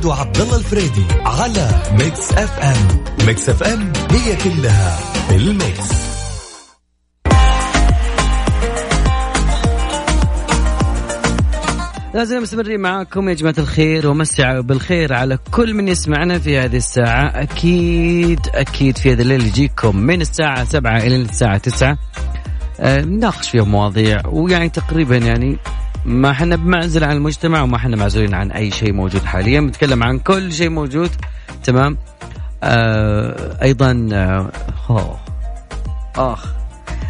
العنود 0.00 0.04
وعبد 0.04 0.40
الله 0.40 0.56
الفريدي 0.56 1.04
على 1.24 1.68
Mix 1.92 2.32
FM. 2.32 3.04
Mix 3.26 3.48
FM 3.48 3.92
هي 4.10 4.36
كلها 4.36 4.98
ال 5.30 5.42
Mix. 5.42 5.90
لازم 12.14 12.42
مستمرين 12.42 12.80
معاكم 12.80 13.28
يا 13.28 13.34
جماعة 13.34 13.54
الخير 13.58 14.08
ومساء 14.08 14.60
الخير 14.60 15.12
على 15.12 15.38
كل 15.50 15.74
من 15.74 15.88
يسمعنا 15.88 16.38
في 16.38 16.58
هذه 16.58 16.76
الساعة. 16.76 17.42
أكيد 17.42 18.40
أكيد 18.54 18.98
في 18.98 19.12
هذا 19.12 19.22
الليل 19.22 19.46
يجيكم 19.46 19.96
من 19.96 20.20
الساعة 20.20 20.64
سبعة 20.64 20.98
إلى 20.98 21.16
الساعة 21.16 21.58
تسعة. 21.58 21.98
آه، 22.80 23.00
نناقش 23.00 23.50
فيها 23.50 23.64
مواضيع 23.64 24.20
ويعني 24.26 24.68
تقريبا 24.68 25.16
يعني 25.16 25.58
ما 26.04 26.30
إحنا 26.30 26.56
بمعزل 26.56 27.04
عن 27.04 27.16
المجتمع 27.16 27.62
وما 27.62 27.76
إحنا 27.76 27.96
معزولين 27.96 28.34
عن 28.34 28.50
أي 28.50 28.70
شيء 28.70 28.92
موجود 28.92 29.24
حاليا. 29.24 29.60
بنتكلم 29.60 30.02
عن 30.02 30.18
كل 30.18 30.52
شيء 30.52 30.68
موجود. 30.68 31.10
تمام؟ 31.64 31.96
آه 32.62 33.58
أيضا 33.62 34.08
آه 34.12 34.50
آخ. 36.16 36.46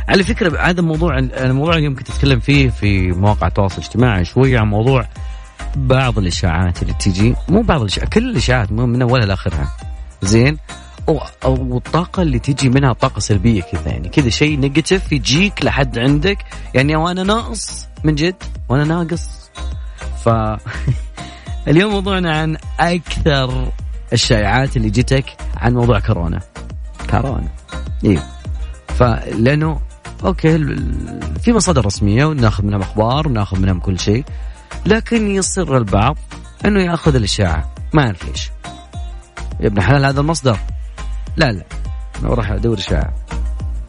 على 0.09 0.25
فكرة 0.25 0.61
هذا 0.61 0.81
الموضوع 0.81 1.19
الموضوع 1.19 1.75
اليوم 1.75 1.95
كنت 1.95 2.11
أتكلم 2.11 2.41
فيه 2.41 2.71
في 2.71 3.13
مواقع 3.13 3.47
التواصل 3.47 3.79
الاجتماعي 3.79 4.25
شوية 4.25 4.59
عن 4.59 4.67
موضوع 4.67 5.07
بعض 5.77 6.19
الإشاعات 6.19 6.83
اللي 6.83 6.95
تجي. 6.95 7.35
مو 7.49 7.63
بعض 7.63 7.81
الإشاعات 7.81 8.13
كل 8.13 8.31
الإشاعات 8.31 8.73
من 8.73 9.03
أولها 9.03 9.27
لآخرها. 9.27 9.77
زين؟ 10.23 10.59
أو 11.11 11.21
أو 11.45 11.77
الطاقة 11.77 12.23
اللي 12.23 12.39
تجي 12.39 12.69
منها 12.69 12.93
طاقة 12.93 13.21
سلبية 13.21 13.63
كذا 13.63 13.89
يعني. 13.89 14.09
كذا 14.09 14.29
شيء 14.29 14.59
نيجاتيف 14.59 15.13
يجيك 15.13 15.65
لحد 15.65 15.99
عندك. 15.99 16.39
يعني 16.75 16.97
وأنا 16.97 17.23
ناقص 17.23 17.87
من 18.05 18.15
جد 18.15 18.43
وأنا 18.69 18.85
ناقص. 18.85 19.51
ف 20.25 20.29
اليوم 21.69 21.93
موضوعنا 21.93 22.41
عن 22.41 22.57
أكثر 22.81 23.73
الشائعات 24.13 24.77
اللي 24.77 24.91
جتك 24.91 25.25
عن 25.57 25.75
موضوع 25.75 26.01
كورونا. 26.01 26.41
كورونا. 27.11 27.49
أيوه 28.05 28.23
فلأنه 28.89 29.81
أوكي 30.25 30.59
في 31.41 31.53
مصادر 31.53 31.87
رسمية 31.87 32.25
وناخذ 32.25 32.65
منها 32.65 32.79
أخبار 32.79 33.29
وناخذ 33.29 33.59
منها 33.59 33.75
كل 33.75 33.99
شيء. 33.99 34.25
لكن 34.87 35.31
يصر 35.31 35.77
البعض 35.77 36.17
إنه 36.65 36.81
يأخذ 36.81 37.15
الإشاعة. 37.15 37.75
ما 37.93 38.07
أعرف 38.07 38.25
ليش. 38.25 38.51
يا 39.61 39.67
ابن 39.67 39.83
حلال 39.83 40.05
هذا 40.05 40.21
المصدر. 40.21 40.59
لا 41.37 41.53
لا. 41.53 41.65
أنا 42.21 42.33
أروح 42.33 42.51
أدور 42.51 42.79
يا 42.91 43.11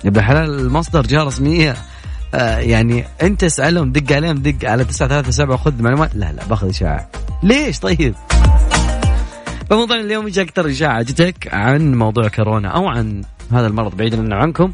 ابن 0.06 0.22
حلال 0.22 0.60
المصدر 0.60 1.02
جهه 1.02 1.24
رسميه 1.24 1.76
آه 2.34 2.58
يعني 2.58 3.06
أنت 3.22 3.44
اسألهم 3.44 3.92
دق 3.92 4.16
عليهم 4.16 4.38
دق 4.38 4.70
على 4.70 4.84
937 4.84 5.58
خذ 5.58 5.84
معلومات. 5.84 6.16
لا 6.16 6.32
لا 6.32 6.46
باخذ 6.46 6.70
اشاعه 6.70 7.10
ليش؟ 7.44 7.80
طيب؟ 7.80 8.16
فموضوع 9.70 10.00
اليوم 10.00 10.28
يجي 10.28 10.42
أكثر 10.42 10.70
إشاعة 10.70 11.02
جتك 11.02 11.54
عن 11.54 11.96
موضوع 11.96 12.28
كورونا 12.28 12.70
أو 12.70 12.88
عن 12.88 13.22
هذا 13.52 13.68
المرض 13.68 13.98
بعيدا 13.98 14.36
عنكم. 14.36 14.74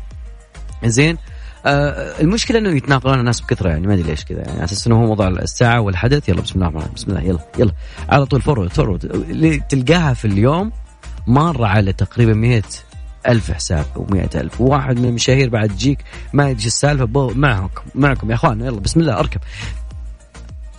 زين. 0.86 1.18
آه 1.66 2.22
المشكلة 2.22 2.60
إنه 2.60 2.70
يتناقلون 2.70 3.20
الناس 3.20 3.42
بكثرة 3.42 3.70
يعني 3.70 3.88
ما 3.88 3.94
أدري 3.94 4.04
ليش 4.04 4.26
كذا. 4.26 4.42
يعني 4.48 4.64
أساس 4.64 4.88
إنه 4.88 4.96
هو 4.96 5.06
موضوع 5.06 5.28
الساعة 5.28 5.82
والحدث. 5.82 6.30
يلا 6.30 6.42
بسم 6.42 6.56
الله 6.56 6.68
الرحمن 6.68 6.94
بسم 6.96 7.12
الله 7.12 7.22
يلا 7.22 7.40
يلا. 7.60 7.72
على 8.10 8.26
طول 8.26 8.42
forward 8.42 8.74
forward 8.74 9.62
تلقاها 9.70 10.14
في 10.14 10.26
اليوم 10.26 10.72
مرة 11.28 11.66
على 11.66 11.94
تقريبا 11.94 12.34
100 12.34 12.64
ألف 13.28 13.52
حساب 13.52 13.86
أو 13.96 14.08
مئة 14.12 14.42
ألف. 14.42 14.62
وواحد 14.62 15.00
من 15.00 15.06
المشاهير 15.06 15.50
بعد 15.50 15.70
تجيك 15.70 16.00
ما 16.34 16.50
يجي 16.50 16.68
السالفة 16.68 17.32
معكم 17.36 17.84
معكم 17.96 18.30
يا 18.30 18.36
أخوان. 18.36 18.62
يلا 18.62 18.80
بسم 18.80 19.00
الله 19.00 19.20
أركب. 19.20 19.42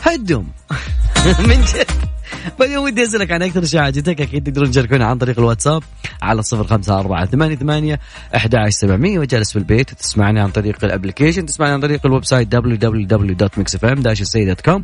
هدهم 0.03 0.47
من 1.49 1.65
جد. 1.65 1.87
فاليوم 2.59 2.85
ودي 2.85 3.05
أسألك 3.05 3.31
عن 3.31 3.43
أكثر 3.43 3.63
اشاعه 3.63 3.91
جتك 3.91 4.21
أكيد 4.21 4.45
تقدرون 4.45 4.71
تشاركونا 4.71 5.07
عن 5.07 5.19
طريق 5.19 5.39
الواتساب 5.39 5.83
على 6.23 6.43
صفر 6.43 6.65
خمسة 6.65 6.99
أربعة 6.99 7.27
ثمانية 7.27 7.57
ثمانية 7.57 8.01
أحد 8.37 8.69
سبعمية. 8.69 9.19
وجالس 9.19 9.53
في 9.53 9.59
البيت 9.59 9.93
وتسمعني 9.93 10.41
عن 10.41 10.51
طريق 10.51 10.85
ال 10.85 10.90
application 10.90 11.47
تسمعني 11.47 11.73
عن 11.73 11.81
طريق 11.81 12.07
ال 12.07 12.25
website 12.25 12.57
www.mixfm-sayda.com 12.57 14.83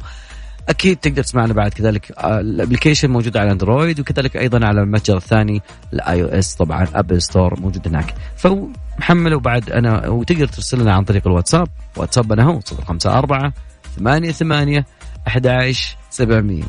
أكيد 0.69 0.97
تقدر 0.97 1.23
تسمعنا 1.23 1.53
بعد 1.53 1.73
كذلك 1.73 2.13
آه، 2.13 2.41
ال 2.41 2.46
application 2.46 3.11
موجود 3.11 3.37
على 3.37 3.53
Android 3.53 4.01
وكذلك 4.01 4.37
أيضا 4.37 4.67
على 4.67 4.81
المتجر 4.81 5.17
الثاني 5.17 5.63
ال 5.93 6.23
iOS 6.23 6.55
طبعا 6.55 6.87
App 6.95 7.23
Store 7.23 7.61
موجود 7.61 7.89
هناك. 7.89 8.15
فمحمله 8.37 9.41
بعد 9.41 9.71
أنا 9.71 10.09
وتقدر 10.09 10.47
ترسل 10.47 10.81
لنا 10.81 10.95
عن 10.95 11.05
طريق 11.05 11.27
الواتساب 11.27 11.69
واتسابنا 11.97 12.43
هو 12.43 12.61
054 12.89 13.53
ثمانية 13.97 14.33
ثمانية 14.33 14.87
11 15.27 15.97
700 16.11 16.63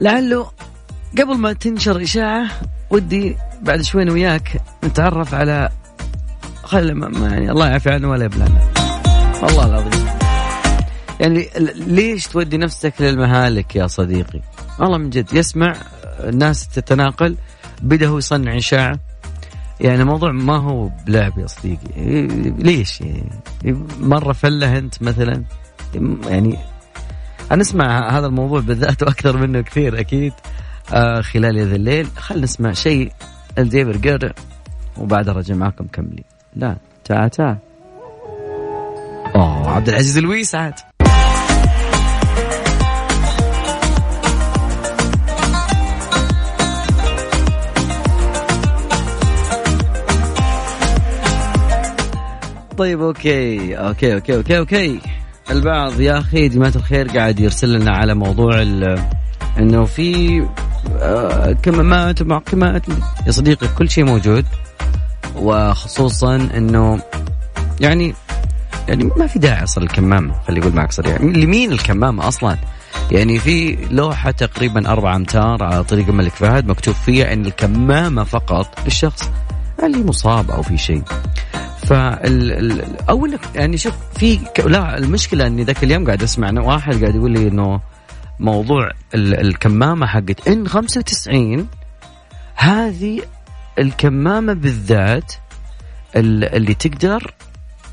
لعله 0.00 0.50
قبل 1.18 1.36
ما 1.36 1.52
تنشر 1.52 2.02
إشاعة 2.02 2.46
ودي 2.90 3.36
بعد 3.62 3.82
شوي 3.82 4.10
وياك 4.10 4.62
نتعرف 4.84 5.34
على 5.34 5.70
خل 6.74 7.02
يعني 7.22 7.50
الله 7.50 7.68
يعافي 7.68 7.90
عنه 7.90 8.10
ولا 8.10 8.24
يبلانا 8.24 8.60
والله 9.42 9.66
العظيم. 9.66 10.06
يعني 11.20 11.48
ليش 11.86 12.26
تودي 12.26 12.56
نفسك 12.56 12.94
للمهالك 13.00 13.76
يا 13.76 13.86
صديقي؟ 13.86 14.40
والله 14.78 14.98
من 14.98 15.10
جد 15.10 15.34
يسمع 15.34 15.74
الناس 16.20 16.68
تتناقل 16.68 17.36
بدا 17.82 18.06
هو 18.08 18.18
يصنع 18.18 18.56
إشاعة 18.56 18.98
يعني 19.80 20.02
الموضوع 20.02 20.32
ما 20.32 20.56
هو 20.56 20.90
بلعب 21.06 21.38
يا 21.38 21.46
صديقي. 21.46 22.26
ليش 22.58 23.00
يعني؟ 23.00 23.30
مرة 24.00 24.32
فلة 24.32 24.78
أنت 24.78 25.02
مثلا؟ 25.02 25.44
يعني 26.26 26.58
هنسمع 27.50 28.18
هذا 28.18 28.26
الموضوع 28.26 28.60
بالذات 28.60 29.02
وأكثر 29.02 29.36
منه 29.36 29.60
كثير 29.60 30.00
أكيد. 30.00 30.32
آه 30.92 31.20
خلال 31.20 31.58
هذا 31.58 31.76
الليل. 31.76 32.06
خلينا 32.16 32.44
نسمع 32.44 32.72
شيء. 32.72 33.12
الديفر 33.58 33.96
جير 33.96 34.34
وبعدها 34.98 35.34
رجع 35.34 35.54
معكم 35.54 35.86
كملي. 35.92 36.24
لا. 36.56 36.76
تا 37.04 37.28
تا. 37.28 37.58
أوه 39.34 39.70
عبد 39.70 39.88
العزيز 39.88 40.18
الويس 40.18 40.54
عاد. 40.54 40.74
طيب 52.78 53.00
أوكي. 53.02 53.76
أوكي 53.76 54.14
أوكي 54.14 54.36
أوكي 54.36 54.58
أوكي. 54.58 55.00
البعض 55.50 56.00
يا 56.00 56.18
أخي 56.18 56.48
جماعة 56.48 56.72
الخير 56.76 57.08
قاعد 57.08 57.40
يرسل 57.40 57.72
لنا 57.72 57.90
على 57.90 58.14
موضوع 58.14 58.62
إنه 59.58 59.84
في 59.84 60.42
آه، 61.00 61.52
كمامات 61.52 62.22
ومعقمات 62.22 62.82
يا 63.26 63.30
صديقي 63.30 63.68
كل 63.78 63.90
شيء 63.90 64.04
موجود. 64.04 64.44
وخصوصا 65.36 66.36
إنه 66.36 67.00
يعني 67.80 68.14
يعني 68.88 69.04
ما 69.04 69.26
في 69.26 69.38
داعي 69.38 69.64
أصلا 69.64 69.84
الكمامة 69.84 70.34
خلي 70.46 70.60
أقول 70.60 70.72
معك 70.74 70.92
صريح 70.92 71.10
يعني 71.10 71.32
لمين 71.32 71.72
الكمامة 71.72 72.28
أصلا؟ 72.28 72.56
يعني 73.10 73.38
في 73.38 73.78
لوحة 73.90 74.30
تقريبا 74.30 74.88
أربعة 74.92 75.16
أمتار 75.16 75.64
على 75.64 75.84
طريق 75.84 76.08
الملك 76.08 76.32
فهد 76.32 76.66
مكتوب 76.66 76.94
فيها 76.94 77.32
إن 77.32 77.46
الكمامة 77.46 78.24
فقط 78.24 78.80
للشخص 78.84 79.30
اللي 79.84 80.04
مصاب 80.04 80.50
أو 80.50 80.62
في 80.62 80.78
شيء. 80.78 81.02
فال 81.86 82.82
أو 83.08 83.26
انك 83.26 83.40
يعني 83.54 83.76
شوف 83.76 83.94
في. 84.16 84.38
لا 84.66 84.98
المشكلة 84.98 85.46
إني 85.46 85.64
ذاك 85.64 85.84
اليوم 85.84 86.06
قاعد 86.06 86.22
أسمع 86.22 86.60
واحد 86.60 87.00
قاعد 87.00 87.14
يقول 87.14 87.30
لي 87.30 87.48
إنه 87.48 87.80
موضوع 88.40 88.90
ال... 89.14 89.40
الكمامة 89.40 90.06
حقت 90.06 90.48
إن 90.48 90.68
95 90.68 91.68
هذه 92.54 93.20
الكمامة 93.78 94.52
بالذات 94.52 95.32
اللي 96.16 96.74
تقدر 96.74 97.34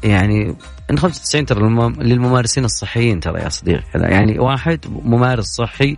يعني 0.03 0.55
إن 0.91 0.97
95 0.97 1.45
ترى 1.45 1.59
للممارسين 1.99 2.65
الصحيين 2.65 3.19
ترى 3.19 3.41
يا 3.41 3.49
صديقي. 3.49 3.83
يعني 3.95 4.39
واحد 4.39 4.79
ممارس 4.87 5.45
صحي 5.45 5.97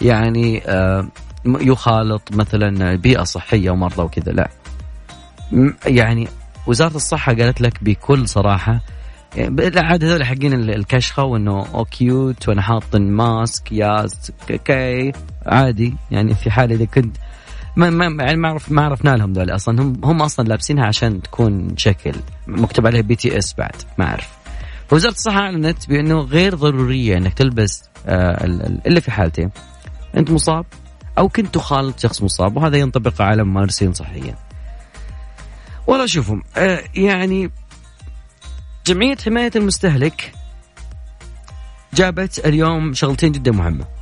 يعني 0.00 0.62
آه، 0.66 1.08
يخالط 1.46 2.32
مثلا 2.32 2.96
بيئة 2.96 3.22
صحية 3.22 3.70
ومرضى 3.70 4.02
وكذا 4.02 4.32
لا. 4.32 4.48
يعني 5.86 6.28
وزارة 6.66 6.96
الصحة 6.96 7.34
قالت 7.34 7.60
لك 7.60 7.84
بكل 7.84 8.28
صراحة 8.28 8.80
يعني 9.36 9.78
عاد 9.78 10.04
هذول 10.04 10.24
حقين 10.24 10.52
الكشخة 10.52 11.22
وإنه 11.24 11.66
أو 11.74 11.84
cute 11.84 12.48
وأنا 12.48 12.62
حاط 12.62 12.96
mask 12.96 13.72
yes 13.72 14.32
okay 14.50 15.12
عادي. 15.46 15.94
يعني 16.10 16.34
في 16.34 16.50
حال 16.50 16.72
إذا 16.72 16.84
كنت 16.84 17.16
ما 17.76 17.90
ما 17.90 18.24
يعني 18.24 18.36
ما 18.36 18.48
عرف 18.48 18.72
ما 18.72 18.82
عرفنا 18.84 19.10
لهم 19.10 19.32
ذول 19.32 19.50
أصلا. 19.50 19.82
هم 19.82 20.00
هم 20.04 20.22
أصلا 20.22 20.48
لابسينها 20.48 20.86
عشان 20.86 21.22
تكون 21.22 21.76
شكل 21.76 22.14
مكتوب 22.46 22.86
عليها 22.86 23.00
BTS 23.00 23.54
بعد 23.54 23.74
ما 23.98 24.04
أعرف. 24.04 24.28
فوزاره 24.88 25.12
الصحة 25.12 25.38
أعلنت 25.40 25.88
بأنه 25.88 26.20
غير 26.20 26.54
ضرورية 26.54 27.16
إنك 27.16 27.34
تلبس 27.34 27.84
آه 28.06 28.44
الا 28.86 29.00
في 29.00 29.10
حالتين 29.10 29.50
أنت 30.16 30.30
مصاب 30.30 30.66
أو 31.18 31.28
كنت 31.28 31.54
تخالط 31.54 31.98
شخص 31.98 32.22
مصاب 32.22 32.56
وهذا 32.56 32.76
ينطبق 32.76 33.22
على 33.22 33.44
ممارسين 33.44 33.92
صحيين. 33.92 34.34
والله 35.86 36.06
شوفوا 36.06 36.36
آه 36.56 36.80
يعني 36.94 37.50
جمعية 38.86 39.16
حماية 39.24 39.50
المستهلك 39.56 40.32
جابت 41.94 42.46
اليوم 42.46 42.94
شغلتين 42.94 43.32
جدا 43.32 43.52
مهمة. 43.52 43.93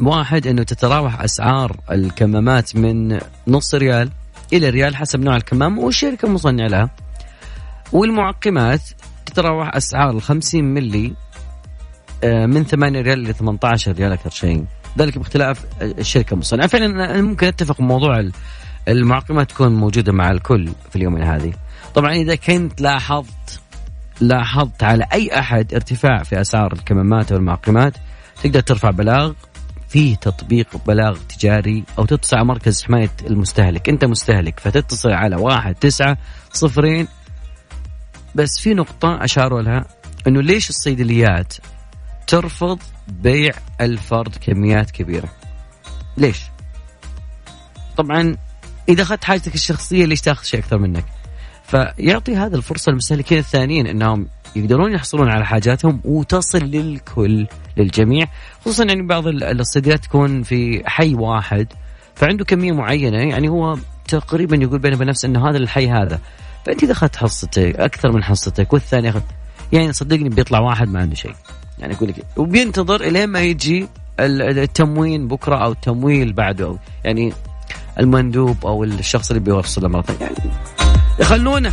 واحد 0.00 0.46
انه 0.46 0.62
تتراوح 0.62 1.20
اسعار 1.20 1.76
الكمامات 1.90 2.76
من 2.76 3.18
نص 3.48 3.74
ريال 3.74 4.10
إلى 4.52 4.70
ريال 4.70 4.96
حسب 4.96 5.20
نوع 5.20 5.36
الكمام 5.36 5.78
والشركة 5.78 6.26
المصنعة 6.26 6.66
لها. 6.66 6.90
والمعقمات 7.92 8.80
تتراوح 9.26 9.74
اسعار 9.74 10.10
ال 10.10 10.22
50 10.22 10.64
ملي 10.64 11.12
من 12.24 12.64
8 12.64 13.00
ريال 13.00 13.24
ل 13.24 13.34
18 13.34 13.92
ريال 13.92 14.12
أكثر 14.12 14.30
شيء. 14.30 14.64
ذلك 14.98 15.18
باختلاف 15.18 15.64
الشركة 15.82 16.34
المصنعة. 16.34 16.66
فعلا 16.66 17.22
ممكن 17.22 17.46
أتفق 17.46 17.80
موضوع 17.80 18.30
المعقمات 18.88 19.50
تكون 19.50 19.74
موجودة 19.74 20.12
مع 20.12 20.30
الكل 20.30 20.68
في 20.90 20.96
اليومين 20.96 21.22
هذه. 21.22 21.52
طبعا 21.94 22.12
إذا 22.12 22.34
كنت 22.34 22.80
لاحظت 22.80 23.60
لاحظت 24.20 24.82
على 24.82 25.06
أي 25.12 25.38
أحد 25.38 25.74
ارتفاع 25.74 26.22
في 26.22 26.40
أسعار 26.40 26.72
الكمامات 26.72 27.32
والمعقمات 27.32 27.94
تقدر 28.42 28.60
ترفع 28.60 28.90
بلاغ 28.90 29.32
في 29.94 30.16
تطبيق 30.16 30.84
بلاغ 30.86 31.18
تجاري 31.18 31.84
أو 31.98 32.04
تتصل 32.04 32.36
على 32.36 32.44
مركز 32.44 32.84
حماية 32.84 33.10
المستهلك. 33.26 33.88
أنت 33.88 34.04
مستهلك 34.04 34.60
فتتصل 34.60 35.10
على 35.10 35.36
واحد 35.36 35.74
تسعة 35.74 36.18
صفرين. 36.52 37.08
بس 38.34 38.60
في 38.60 38.74
نقطة 38.74 39.24
أشاروا 39.24 39.62
لها 39.62 39.84
أنه 40.26 40.42
ليش 40.42 40.70
الصيدليات 40.70 41.54
ترفض 42.26 42.78
بيع 43.08 43.52
الفرد 43.80 44.36
كميات 44.36 44.90
كبيرة؟ 44.90 45.28
ليش؟ 46.16 46.42
طبعا 47.96 48.36
إذا 48.88 49.02
أخذت 49.02 49.24
حاجتك 49.24 49.54
الشخصية 49.54 50.04
ليش 50.04 50.20
تاخذ 50.20 50.44
شيء 50.44 50.60
أكثر 50.60 50.78
منك؟ 50.78 51.04
فيعطي 51.64 52.36
هذا 52.36 52.56
الفرصة 52.56 52.90
للمستهلكين 52.90 53.38
الثانيين 53.38 53.86
أنهم 53.86 54.28
يقدرون 54.56 54.92
يحصلون 54.92 55.28
على 55.28 55.46
حاجاتهم 55.46 56.00
وتصل 56.04 56.58
للكل 56.58 57.46
للجميع. 57.76 58.26
خصوصا 58.60 58.84
يعني 58.84 59.02
بعض 59.02 59.26
الصيدليات 59.26 60.04
تكون 60.04 60.42
في 60.42 60.82
حي 60.86 61.14
واحد 61.14 61.66
فعنده 62.14 62.44
كمية 62.44 62.72
معينة 62.72 63.18
يعني 63.18 63.48
هو 63.48 63.78
تقريبا 64.08 64.56
يقول 64.56 64.78
بينه 64.78 64.96
وبين 64.96 65.08
نفسه 65.08 65.26
إنه 65.26 65.48
هذا 65.50 65.56
الحي 65.56 65.90
هذا. 65.90 66.20
فأنت 66.66 66.82
إذا 66.82 66.92
أخذت 66.92 67.16
حصتك 67.16 67.76
أكثر 67.76 68.12
من 68.12 68.24
حصتك 68.24 68.72
والثاني 68.72 69.08
أخذ. 69.08 69.20
يعني 69.72 69.92
صدقني 69.92 70.28
بيطلع 70.28 70.60
واحد 70.60 70.88
ما 70.88 71.00
عنده 71.00 71.14
شيء. 71.14 71.34
يعني 71.78 71.94
أقول 71.94 72.08
لك 72.08 72.24
وبينتظر 72.36 73.00
إلين 73.00 73.28
ما 73.28 73.40
يجي 73.40 73.88
التموين 74.20 75.28
بكرة 75.28 75.56
أو 75.56 75.72
التمويل 75.72 76.32
بعده. 76.32 76.76
يعني 77.04 77.32
المندوب 78.00 78.66
أو 78.66 78.84
الشخص 78.84 79.30
اللي 79.30 79.40
بيوصله 79.40 79.88
مرة 79.88 80.16
يعني 80.20 80.34
يخلونه. 81.20 81.72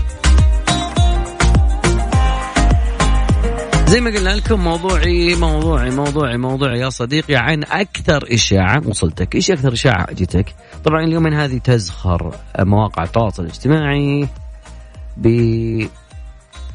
زي 3.92 4.02
ما 4.02 4.10
قلنا 4.10 4.30
لكم 4.30 4.64
موضوعي 4.64 5.36
موضوعي 5.36 5.90
موضوعي 5.90 6.38
موضوعي 6.38 6.80
يا 6.80 6.90
صديقي 6.90 7.36
عن 7.36 7.64
أكثر 7.64 8.34
اشاعه 8.34 8.82
وصلتك، 8.86 9.36
إيش 9.36 9.52
أكثر 9.52 9.74
اشاعه 9.74 10.14
جتك؟ 10.14 10.56
طبعا 10.84 11.04
اليومين 11.04 11.34
هذه 11.34 11.58
تزخر 11.58 12.36
مواقع 12.60 13.04
التواصل 13.04 13.44
الاجتماعي 13.44 14.28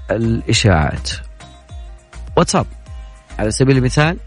بالإشاعات. 0.09 1.11
واتساب 2.37 2.67
على 3.39 3.51
سبيل 3.51 3.77
المثال 3.77 4.19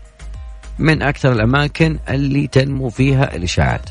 من 0.79 1.01
أكثر 1.01 1.31
الأماكن 1.31 1.99
اللي 2.09 2.47
تنمو 2.47 2.89
فيها 2.89 3.35
الإشاعات. 3.35 3.89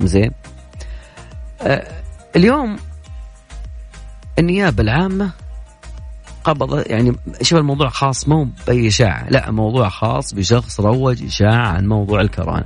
زين؟ 0.00 0.30
آه 1.62 1.92
اليوم 2.36 2.76
النيابة 4.38 4.82
العامة 4.82 5.30
قبض 6.44 6.84
يعني 6.86 7.12
شوف 7.42 7.58
الموضوع 7.58 7.88
خاص 7.88 8.28
مو 8.28 8.48
بأي 8.66 8.88
إشاعة 8.88 9.30
لا 9.30 9.50
موضوع 9.50 9.88
خاص 9.88 10.34
بشخص 10.34 10.80
روج 10.80 11.24
إشاعة 11.24 11.66
عن 11.66 11.86
موضوع 11.86 12.20
الكورونا. 12.20 12.64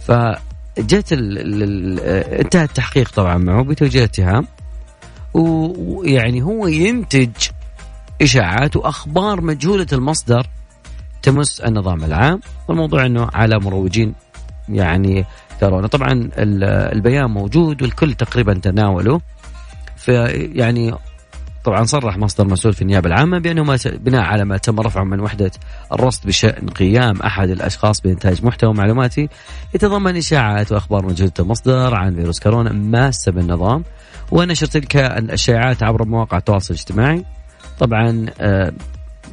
فجت 0.00 1.12
انتهى 1.12 2.64
التحقيق 2.64 3.10
طبعا 3.10 3.36
معه 3.38 3.64
بتوجيه 3.64 4.04
اتهام 4.04 4.46
ويعني 5.34 6.42
هو 6.42 6.66
ينتج 6.66 7.30
إشاعات 8.22 8.76
وأخبار 8.76 9.40
مجهولة 9.40 9.86
المصدر 9.92 10.46
تمس 11.22 11.60
النظام 11.60 12.04
العام 12.04 12.40
والموضوع 12.68 13.06
إنه 13.06 13.28
على 13.34 13.58
مروجين 13.58 14.14
يعني 14.68 15.24
كورونا. 15.60 15.86
طبعا 15.86 16.30
البيان 16.38 17.30
موجود 17.30 17.82
والكل 17.82 18.14
تقريبا 18.14 18.54
تناوله 18.54 19.20
فيعني 19.96 20.94
طبعا 21.64 21.84
صرح 21.84 22.18
مصدر 22.18 22.48
مسؤول 22.48 22.74
في 22.74 22.82
النيابة 22.82 23.08
العامة 23.08 23.38
بأنه 23.38 23.76
بناء 23.86 24.20
على 24.20 24.44
ما 24.44 24.56
تم 24.56 24.80
رفعه 24.80 25.04
من 25.04 25.20
وحدة 25.20 25.50
الرصد 25.92 26.26
بشأن 26.26 26.68
قيام 26.68 27.20
أحد 27.20 27.50
الأشخاص 27.50 28.00
بإنتاج 28.00 28.44
محتوى 28.44 28.74
معلوماتي 28.74 29.28
يتضمن 29.74 30.16
إشاعات 30.16 30.72
وأخبار 30.72 31.06
مجهوله 31.06 31.32
المصدر 31.38 31.94
عن 31.94 32.14
فيروس 32.14 32.40
كورونا 32.40 32.72
ماسة 32.72 33.32
بالنظام 33.32 33.84
ونشر 34.30 34.66
تلك 34.66 34.96
الإشاعات 34.96 35.82
عبر 35.82 36.04
مواقع 36.04 36.38
التواصل 36.38 36.74
الاجتماعي. 36.74 37.24
طبعا 37.78 38.26
آه 38.40 38.72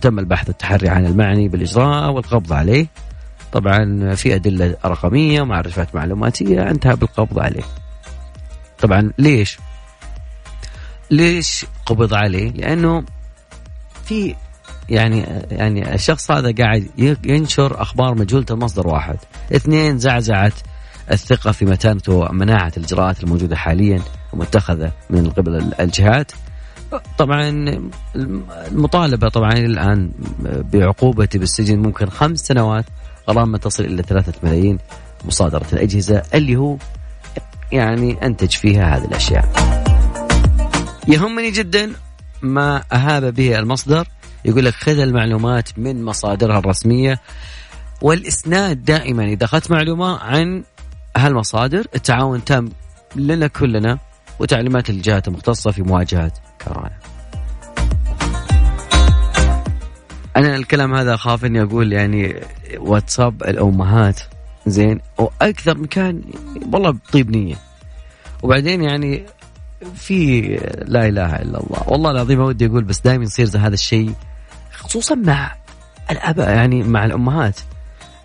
تم 0.01 0.19
البحث 0.19 0.47
والتحري 0.47 0.89
عن 0.89 1.05
المعني 1.05 1.47
بالإجراء 1.47 2.11
والقبض 2.11 2.53
عليه. 2.53 2.87
طبعا 3.51 4.15
في 4.15 4.35
أدلة 4.35 4.75
رقمية 4.85 5.41
ومعرفات 5.41 5.95
معلوماتية 5.95 6.71
انتهى 6.71 6.95
بالقبض 6.95 7.39
عليه. 7.39 7.63
طبعا 8.79 9.11
ليش؟ 9.17 9.57
ليش 11.11 11.65
قبض 11.85 12.13
عليه؟ 12.13 12.51
لأنه 12.51 13.03
في 14.05 14.35
يعني 14.89 15.25
يعني 15.51 15.95
الشخص 15.95 16.31
هذا 16.31 16.51
قاعد 16.51 16.89
ينشر 17.25 17.81
أخبار 17.81 18.15
مجهوله 18.15 18.45
المصدر 18.51 18.87
واحد. 18.87 19.17
اثنين 19.55 19.99
زعزعت 19.99 20.53
الثقة 21.11 21.51
في 21.51 21.65
متانته 21.65 22.13
ومناعة 22.13 22.71
الإجراءات 22.77 23.23
الموجودة 23.23 23.55
حاليا 23.55 24.01
ومتخذة 24.33 24.91
من 25.09 25.29
قبل 25.29 25.73
الجهات. 25.79 26.31
طبعا 27.17 27.49
المطالبة 28.71 29.29
طبعا 29.29 29.53
الآن 29.53 30.11
بعقوبته 30.73 31.39
بالسجن 31.39 31.79
ممكن 31.79 32.09
خمس 32.09 32.39
سنوات 32.39 32.85
غرامه 33.29 33.57
تصل 33.57 33.83
إلى 33.85 34.03
ثلاثة 34.03 34.33
ملايين 34.43 34.79
مصادرة 35.25 35.65
الأجهزة 35.73 36.23
اللي 36.33 36.55
هو 36.55 36.77
يعني 37.71 38.25
أنتج 38.25 38.51
فيها 38.51 38.97
هذه 38.97 39.05
الأشياء. 39.05 39.88
يهمني 41.07 41.51
جدا 41.51 41.93
ما 42.41 42.83
أهاب 42.91 43.33
به 43.33 43.59
المصدر. 43.59 44.07
يقول 44.45 44.65
لك 44.65 44.73
خذ 44.73 44.99
المعلومات 44.99 45.79
من 45.79 46.03
مصادرها 46.05 46.59
الرسمية 46.59 47.21
والإسناد 48.01 48.85
دائما. 48.85 49.23
إذا 49.25 49.45
أخذت 49.45 49.71
معلومة 49.71 50.17
عن 50.17 50.63
هالمصادر 51.17 51.85
التعاون 51.95 52.45
تام 52.45 52.69
لنا 53.15 53.47
كلنا 53.47 53.97
وتعليمات 54.39 54.89
الجهات 54.89 55.27
المختصة 55.27 55.71
في 55.71 55.81
مواجهة 55.81 56.31
كورونا. 56.63 56.99
أنا 60.37 60.55
الكلام 60.55 60.95
هذا 60.95 61.13
أخاف 61.13 61.45
إني 61.45 61.61
أقول 61.61 61.93
يعني 61.93 62.35
واتساب 62.77 63.43
الأمهات. 63.43 64.19
زين 64.67 64.99
وأكثر 65.17 65.77
مكان 65.77 66.21
والله 66.73 66.91
بطيب 66.91 67.31
نية. 67.31 67.55
وبعدين 68.43 68.83
يعني 68.83 69.25
في 69.95 70.41
لا 70.87 71.07
إله 71.07 71.35
إلا 71.35 71.59
الله. 71.63 71.83
والله 71.87 72.11
العظيم 72.11 72.39
ودي 72.39 72.65
أقول 72.65 72.83
بس 72.83 72.99
دائما 72.99 73.23
يصير 73.23 73.47
هذا 73.57 73.73
الشيء 73.73 74.13
خصوصا 74.71 75.15
مع 75.15 75.55
الآباء 76.11 76.49
يعني 76.49 76.83
مع 76.83 77.05
الأمهات. 77.05 77.59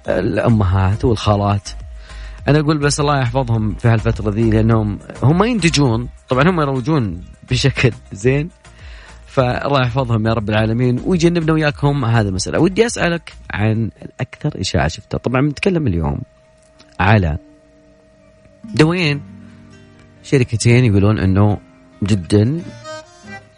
الأمهات 0.08 1.04
والخالات. 1.04 1.68
أنا 2.49 2.61
أقول 2.61 2.78
بس 2.78 3.00
الله 3.00 3.20
يحفظهم 3.20 3.75
في 3.75 3.88
هالفترة 3.88 4.30
ذي 4.30 4.50
لأنهم 4.50 4.99
هم 5.23 5.44
ينتجون. 5.44 6.08
طبعا 6.28 6.50
هم 6.50 6.61
يروجون 6.61 7.25
بشكل 7.50 7.92
زين. 8.12 8.49
فالله 9.26 9.80
يحفظهم 9.80 10.26
يا 10.26 10.32
رب 10.32 10.50
العالمين. 10.50 11.00
ويجنبنا 11.06 11.52
وياكم 11.52 12.04
هذه 12.04 12.28
المسألة. 12.28 12.58
ودي 12.58 12.87
أسألك 12.87 13.32
عن 13.50 13.90
الأكثر 14.02 14.61
إشاعة 14.61 14.88
شفتها. 14.88 15.18
طبعا 15.18 15.40
بنتكلم 15.40 15.87
اليوم 15.87 16.20
على 17.00 17.38
دوين. 18.64 19.34
شركتين 20.25 20.85
يقولون 20.85 21.19
إنه 21.19 21.59
جدا 22.02 22.62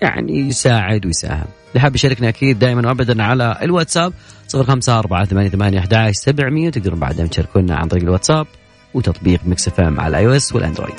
يعني 0.02 0.38
يساعد 0.38 1.06
ويساهم. 1.06 1.46
اللي 1.68 1.80
حاب 1.80 1.94
يشاركنا 1.94 2.28
أكيد 2.28 2.58
دائما 2.58 2.88
وابدا 2.88 3.22
على 3.22 3.58
الواتساب 3.62 4.12
054 4.54 6.12
700 6.12 6.70
تقدرون 6.70 7.00
بعدين 7.00 7.30
تشاركونا 7.30 7.76
عن 7.76 7.88
طريق 7.88 8.02
الواتساب 8.02 8.46
وتطبيق 8.94 9.40
Mix 9.46 9.68
FM 9.68 10.00
على 10.00 10.10
ال 10.10 10.26
iOS 10.26 10.32
وال 10.32 10.52
Android. 10.52 10.96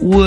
و 0.00 0.24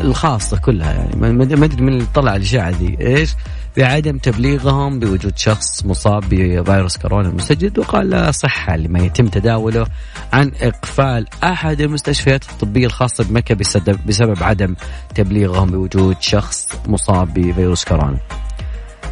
الخاصة 0.00 0.58
كلها 0.58 0.92
يعني. 0.92 1.16
ما 1.16 1.44
أدري 1.44 1.82
من 1.82 1.88
اللي 1.88 2.06
طلع 2.14 2.36
الاشاعة 2.36 2.70
ذي 2.70 2.96
إيش؟ 3.00 3.34
بعدم 3.76 4.18
تبليغهم 4.18 4.98
بوجود 4.98 5.38
شخص 5.38 5.84
مصاب 5.84 6.24
بفيروس 6.30 6.96
كورونا 6.96 7.28
المستجد 7.28 7.78
وقال 7.78 8.10
لا 8.10 8.30
صحة 8.30 8.76
لما 8.76 8.98
يتم 8.98 9.26
تداوله 9.26 9.86
عن 10.32 10.52
إقفال 10.60 11.26
أحد 11.44 11.80
المستشفيات 11.80 12.44
الطبية 12.44 12.86
الخاصة 12.86 13.24
بمكة 13.24 13.54
بسبب, 13.54 13.98
بسبب 14.06 14.42
عدم 14.42 14.74
تبليغهم 15.14 15.70
بوجود 15.70 16.16
شخص 16.20 16.68
مصاب 16.86 17.34
بفيروس 17.34 17.84
كورونا. 17.84 18.18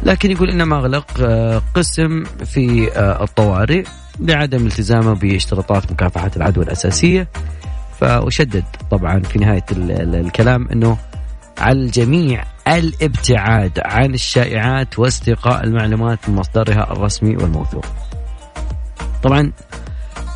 لكن 0.03 0.31
يقول 0.31 0.49
إنما 0.49 0.77
أغلق 0.77 1.05
آه، 1.21 1.61
قسم 1.75 2.23
في 2.23 2.91
آه، 2.93 3.23
الطوارئ. 3.23 3.83
لعدم 4.19 4.65
التزامه 4.65 5.13
باشتراطات 5.13 5.91
مكافحة 5.91 6.31
العدوى 6.35 6.63
الأساسية. 6.63 7.27
فأشدد 7.99 8.63
طبعا 8.91 9.19
في 9.19 9.39
نهاية 9.39 9.65
الكلام 9.71 10.67
أنه 10.67 10.97
على 11.57 11.79
الجميع 11.79 12.43
الابتعاد 12.67 13.79
عن 13.85 14.13
الشائعات 14.13 14.99
واستقاء 14.99 15.63
المعلومات 15.63 16.29
من 16.29 16.35
مصدرها 16.35 16.91
الرسمي 16.91 17.37
والموثوق. 17.37 17.85
طبعا 19.23 19.51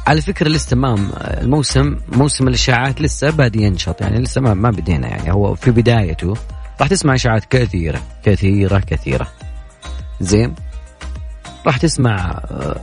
على 0.07 0.21
فكرة 0.21 0.47
لسه 0.47 0.75
ما 0.77 0.95
الموسم 1.41 1.97
موسم 2.11 2.47
الإشاعات 2.47 3.01
لسه 3.01 3.29
بادي 3.29 3.63
ينشط 3.63 4.01
يعني 4.01 4.19
لسه 4.19 4.41
ما 4.41 4.53
ما 4.53 4.69
بدينا 4.69 5.07
يعني 5.07 5.33
هو 5.33 5.55
في 5.55 5.71
بدايته. 5.71 6.33
راح 6.81 6.89
تسمع 6.89 7.15
إشاعات 7.15 7.45
كثيرة 7.45 8.01
كثيرة 8.23 8.79
كثيرة. 8.79 9.27
زين؟ 10.21 10.55
راح 11.65 11.77
تسمع 11.77 12.41
آه، 12.51 12.81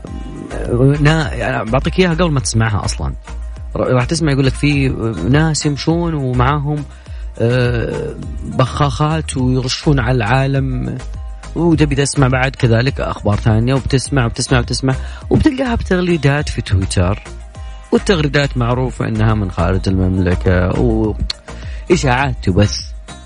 يعني 1.33 1.71
بعطيك 1.71 1.99
إياها 1.99 2.15
قبل 2.15 2.31
ما 2.31 2.41
تسمعها 2.41 2.85
أصلا. 2.85 3.15
راح 3.77 4.05
تسمع 4.05 4.33
يقول 4.33 4.47
لك 4.47 4.55
في 4.55 4.89
ناس 5.29 5.67
يمشون 5.67 6.15
ومعاهم 6.15 6.85
آه، 7.39 8.15
بخاخات 8.45 9.37
ويرشون 9.37 10.01
على 10.01 10.17
العالم. 10.17 10.99
وتبي 11.57 11.95
تسمع 11.95 12.29
بعد 12.29 12.57
كذلك 12.57 13.01
أخبار 13.01 13.37
ثانية 13.37 13.75
وبتسمع 13.75 14.25
وبتسمع 14.25 14.59
وبتسمع 14.59 14.95
وبتلقاها 15.31 15.75
بتغريدات 15.75 16.49
في 16.49 16.63
تويتر. 16.63 17.23
والتغريدات 17.93 18.57
معروفة 18.57 19.09
إنها 19.09 19.35
من 19.35 19.51
خارج 19.51 19.89
المملكة 19.89 20.81
واشاعات 21.91 22.35
تبث 22.43 22.81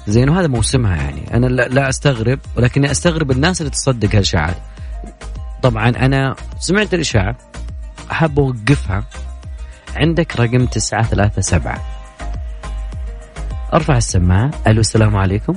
زين 0.06 0.28
وهذا 0.28 0.46
موسمها 0.46 0.96
يعني. 0.96 1.34
أنا 1.34 1.46
لا 1.46 1.88
أستغرب 1.88 2.38
ولكني 2.56 2.90
أستغرب 2.90 3.30
الناس 3.30 3.60
اللي 3.60 3.70
تصدق 3.70 4.14
هالإشاعات. 4.14 4.56
طبعا 5.64 5.88
أنا 5.88 6.36
سمعت 6.58 6.94
الإشاعة. 6.94 7.36
أحب 8.12 8.40
أوقفها. 8.40 9.04
عندك 9.96 10.40
رقم 10.40 10.66
تسعة 10.66 11.02
ثلاثة 11.02 11.42
سبعة. 11.42 11.84
أرفع 13.74 13.96
السماعة. 13.96 14.50
ألو 14.66 14.80
السلام 14.80 15.16
عليكم. 15.16 15.54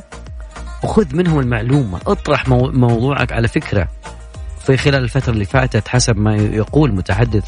وخذ 0.84 1.16
منهم 1.16 1.40
المعلومة. 1.40 2.00
أطرح 2.08 2.48
مو 2.48 2.72
موضوعك 2.72 3.32
على 3.32 3.48
فكرة. 3.48 3.88
في 4.66 4.78
خلال 4.78 5.04
الفترة 5.04 5.34
اللي 5.34 5.46
فاتت 5.46 5.88
حسب 5.88 6.18
ما 6.18 6.36
يقول 6.36 6.96
متحدث 6.96 7.46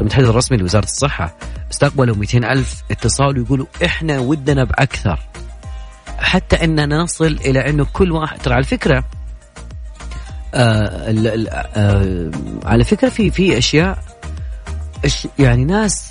المتحدث 0.00 0.28
الرسمي 0.28 0.58
لوزارة 0.58 0.84
الصحة 0.84 1.36
استقبلوا 1.72 2.16
200 2.16 2.44
ألف 2.44 2.82
اتصال 2.90 3.38
ويقولوا 3.38 3.66
إحنا 3.84 4.18
ودنا 4.18 4.64
بأكثر. 4.64 5.20
حتى 6.18 6.64
أننا 6.64 6.96
نصل 6.96 7.26
إلى 7.26 7.70
أنه 7.70 7.86
كل 7.92 8.12
واحد 8.12 8.38
ترى 8.38 8.54
على 8.54 8.64
فكرة 8.64 9.04
آه 10.54 11.14
آه 11.76 12.30
على 12.64 12.84
فكرة 12.84 13.08
في 13.08 13.30
في 13.30 13.58
أشياء 13.58 13.98
يعني 15.38 15.64
ناس 15.64 16.10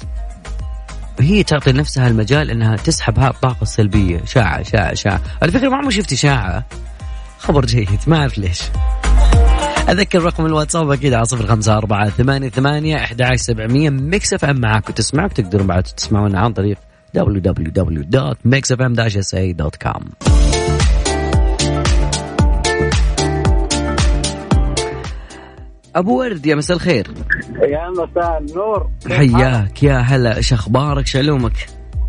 هي 1.19 1.43
تعطي 1.43 1.71
نفسها 1.71 2.07
المجال 2.07 2.51
إنها 2.51 2.75
تسحب 2.75 3.19
الطاقه 3.19 3.61
السلبيه 3.61 4.25
شاعة 4.25 4.63
شاعة 4.63 4.93
شاعة. 4.93 5.21
على 5.41 5.51
فكرة 5.51 5.69
ما 5.69 5.77
عمري 5.77 5.91
شفت 5.91 6.13
اشاعه 6.13 6.65
خبر 7.39 7.65
جيد 7.65 7.99
ما 8.07 8.17
أعرف 8.17 8.37
ليش. 8.37 8.61
أذكر 9.89 10.23
رقم 10.23 10.45
الواتساب 10.45 10.91
أكيد 10.91 11.13
على 11.13 11.25
صفر 11.25 11.47
خمسة 11.47 11.77
أربعة 11.77 12.09
ثمانية 12.09 12.49
ثمانية 12.49 12.95
أحد 12.95 13.21
عشر 13.21 13.35
سبعمية. 13.35 13.89
Mix 13.89 14.33
FM 14.33 14.61
معاك 14.61 14.89
وتسمعك 14.89 15.33
تقدرون 15.33 15.67
بعد 15.67 15.83
تسمعونا 15.83 16.39
عن 16.39 16.53
طريق 16.53 16.77
www.mixfm-sa.com 17.17 20.03
أبو 25.95 26.19
ورد 26.19 26.45
يا 26.45 26.55
مساء 26.55 26.77
الخير. 26.77 27.07
يا 27.61 27.89
مساء 27.89 28.37
النور. 28.37 28.89
حياك 29.11 29.83
يا 29.83 29.97
هلا 29.97 30.37
إيش 30.37 30.53
أخبارك؟ 30.53 31.07
شلومك 31.07 31.67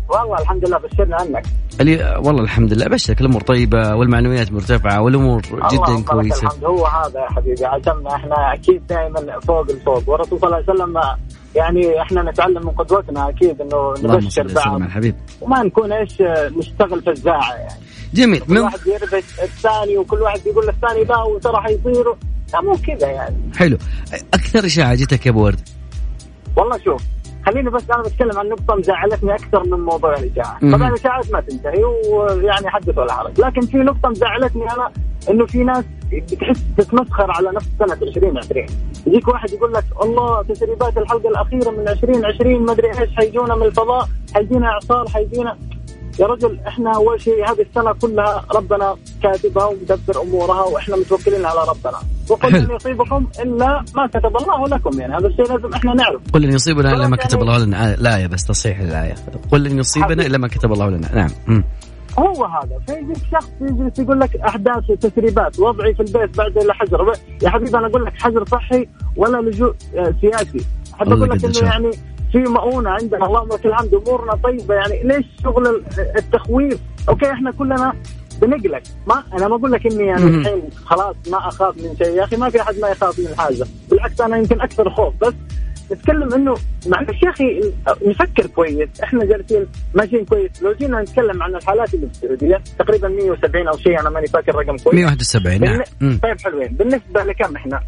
والله 0.09 0.41
الحمد 0.41 0.67
لله 0.67 0.77
بشرنا 0.77 1.15
عنك. 1.15 1.45
اللي 1.81 2.21
والله 2.25 2.43
الحمد 2.43 2.73
لله 2.73 2.85
بشرك 2.85 3.21
الأمور 3.21 3.41
طيبة 3.41 3.95
والمعنويات 3.95 4.51
مرتفعة 4.51 5.01
والأمور 5.01 5.41
جدا 5.41 6.01
كويسة. 6.01 6.47
الحمد. 6.47 6.63
هو 6.63 6.85
هذا 6.85 7.19
يا 7.19 7.29
حبيبي 7.29 7.65
عشان 7.65 8.07
إحنا 8.07 8.53
أكيد 8.53 8.87
دائما 8.87 9.39
فوق 9.39 9.69
الفوق. 9.69 10.09
والرسول 10.09 10.39
صلى 10.39 10.47
الله 10.47 10.63
عليه 10.69 10.73
وسلم 10.73 11.01
يعني 11.55 12.01
إحنا 12.01 12.31
نتعلم 12.31 12.65
من 12.65 12.71
قدوتنا 12.71 13.29
أكيد 13.29 13.61
إنه 13.61 13.93
نبشر 14.03 14.47
بعض. 14.53 14.81
حبيب 14.81 15.15
وما 15.41 15.63
نكون 15.63 15.91
إيش 15.91 16.21
نشتغل 16.57 17.01
في 17.01 17.09
الزاعة 17.09 17.53
يعني. 17.53 17.79
جميل. 18.13 18.39
كل 18.39 18.57
واحد 18.57 18.79
يربك 18.87 19.23
الثاني 19.43 19.97
وكل 19.97 20.21
واحد 20.21 20.39
يقول 20.45 20.65
للثاني 20.65 21.03
لا 21.03 21.23
وترى 21.23 21.61
حيصير 21.61 22.05
لا 22.55 22.61
مو 22.61 22.77
كذا 22.87 23.07
يعني. 23.07 23.35
حلو. 23.57 23.77
أكثر 24.33 24.65
إشاعة 24.65 24.95
جتك 24.95 25.25
يا 25.25 25.31
أبو 25.31 25.43
ورد؟ 25.43 25.59
والله 26.55 26.77
شوف 26.85 27.03
خليني 27.45 27.69
بس 27.69 27.83
أنا 27.89 28.03
بتكلم 28.03 28.37
عن 28.37 28.49
نقطة 28.49 28.75
مزعلتني 28.75 29.35
أكثر 29.35 29.63
من 29.63 29.79
موضوع 29.79 30.13
الإشاعة. 30.17 30.59
طبعا 30.59 30.89
الإشاعات 30.89 31.31
ما 31.31 31.41
تنتهي 31.41 31.83
ويعني 31.83 32.69
حدث 32.69 32.97
ولا 32.97 33.13
حرج. 33.13 33.41
لكن 33.41 33.61
في 33.61 33.77
نقطة 33.77 34.09
مزعلتني 34.09 34.63
أنا 34.63 34.91
إنه 35.29 35.45
في 35.45 35.63
ناس 35.63 35.85
بتحس 36.11 36.63
تتمسخر 36.77 37.31
على 37.31 37.51
نفس 37.55 37.67
سنة 37.79 37.93
2020 37.93 38.65
يجيك 39.07 39.27
واحد 39.27 39.51
يقول 39.51 39.73
لك 39.73 39.83
الله 40.03 40.43
تسريبات 40.43 40.97
الحلقة 40.97 41.29
الأخيرة 41.29 41.71
من 41.71 41.87
2020 41.87 42.65
ما 42.65 42.71
أدري 42.71 42.87
إيش 42.87 43.09
حيجونا 43.15 43.55
من 43.55 43.63
الفضاء 43.63 44.09
حيجينا 44.35 44.67
اعصار 44.67 45.09
حيجينا 45.09 45.57
يا 46.19 46.25
رجل 46.25 46.59
إحنا 46.67 46.95
أول 46.95 47.21
شيء 47.21 47.51
هذه 47.51 47.61
السنة 47.61 47.93
كلها 47.93 48.45
ربنا 48.55 48.95
كاتبها 49.23 49.65
ومدبر 49.65 50.21
أمورها 50.21 50.63
وإحنا 50.63 50.95
متوكلين 50.95 51.45
على 51.45 51.59
ربنا. 51.69 51.99
وقل 52.29 52.53
لن 52.53 52.75
يصيبكم 52.75 53.27
إلا 53.39 53.85
ما 53.95 54.07
كتب 54.07 54.37
الله 54.37 54.67
لكم. 54.67 54.99
يعني 54.99 55.17
هذا 55.17 55.27
الشيء 55.27 55.45
لازم 55.53 55.73
إحنا 55.73 55.93
نعرف. 55.93 56.21
قل 56.33 56.41
لن 56.41 56.53
يصيبنا 56.53 56.93
إلا 56.93 57.07
ما 57.07 57.17
كتب 57.17 57.41
الله 57.41 57.57
لنا. 57.57 57.93
الآية 57.93 58.27
بس 58.27 58.43
تصحيح 58.43 58.79
الآية. 58.79 59.15
قل 59.51 59.63
لن 59.63 59.79
يصيبنا 59.79 60.25
إلا 60.25 60.37
ما 60.37 60.47
كتب 60.47 60.71
الله 60.71 60.89
لنا. 60.89 61.15
نعم. 61.15 61.63
هو 62.19 62.45
هذا. 62.45 62.79
فيجيك 62.87 63.17
شخص 63.31 63.49
يجلس 63.61 63.99
يقول 63.99 64.19
لك 64.19 64.35
أحداث 64.35 64.89
وتسريبات 64.89 65.59
وضعي 65.59 65.93
في 65.93 65.99
البيت 65.99 66.37
بعد 66.37 66.57
الحجر 66.57 67.13
يا 67.43 67.49
حبيبي 67.49 67.77
أنا 67.77 67.87
أقول 67.87 68.05
لك 68.05 68.13
حجر 68.17 68.45
صحي 68.45 68.87
ولا 69.15 69.37
لجوء 69.37 69.75
سياسي. 70.21 70.65
أحب 70.93 71.07
أقول 71.07 71.29
لك 71.29 71.45
إنه 71.45 71.69
يعني 71.69 71.91
في 72.31 72.37
مؤونة 72.37 72.89
عندنا. 72.89 73.25
اللهم 73.25 73.49
لك 73.49 73.65
الحمد. 73.65 73.93
أمورنا 73.93 74.35
طيبة. 74.43 74.75
يعني 74.75 75.03
ليش 75.03 75.25
شغل 75.43 75.83
التخويف؟ 76.15 76.79
أوكي 77.09 77.31
إحنا 77.31 77.51
كلنا 77.51 77.93
بنقلق. 78.41 78.81
ما 79.07 79.23
أنا 79.33 79.47
ما 79.47 79.55
أقول 79.55 79.71
لك 79.71 79.85
إني 79.85 80.05
يعني 80.07 80.23
الحين 80.23 80.61
خلاص 80.85 81.15
ما 81.31 81.37
أخاف 81.47 81.77
من 81.77 81.97
شيء. 81.97 82.15
يا 82.15 82.23
أخي 82.23 82.35
ما 82.35 82.49
في 82.49 82.61
أحد 82.61 82.75
ما 82.79 82.89
يخاف 82.89 83.19
من 83.19 83.35
حاجة. 83.37 83.65
بالعكس 83.89 84.21
أنا 84.21 84.37
يمكن 84.37 84.61
أكثر 84.61 84.89
خوف. 84.89 85.13
بس 85.21 85.33
نتكلم 85.91 86.33
إنه 86.33 86.55
معلش 86.87 87.23
يا 87.23 87.29
أخي 87.29 87.73
نفكر 88.05 88.47
كويس. 88.47 88.89
إحنا 89.03 89.25
جالسين 89.25 89.67
ماشيين 89.93 90.25
كويس. 90.25 90.63
لو 90.63 90.73
جينا 90.73 91.01
نتكلم 91.01 91.43
عن 91.43 91.55
الحالات 91.55 91.93
اللي 91.93 92.07
في 92.07 92.13
السعودية 92.13 92.61
تقريبا 92.79 93.07
170 93.07 93.67
أو 93.67 93.77
شيء 93.77 93.99
أنا 93.99 94.09
ماني 94.09 94.27
فاكر 94.27 94.55
رقم 94.55 94.77
كويس. 94.77 94.95
171 94.95 95.61
نعم. 95.61 96.17
طيب 96.17 96.41
حلوين. 96.41 96.67
بالنسبة 96.67 97.23
لكم 97.23 97.55
إحنا؟ 97.55 97.81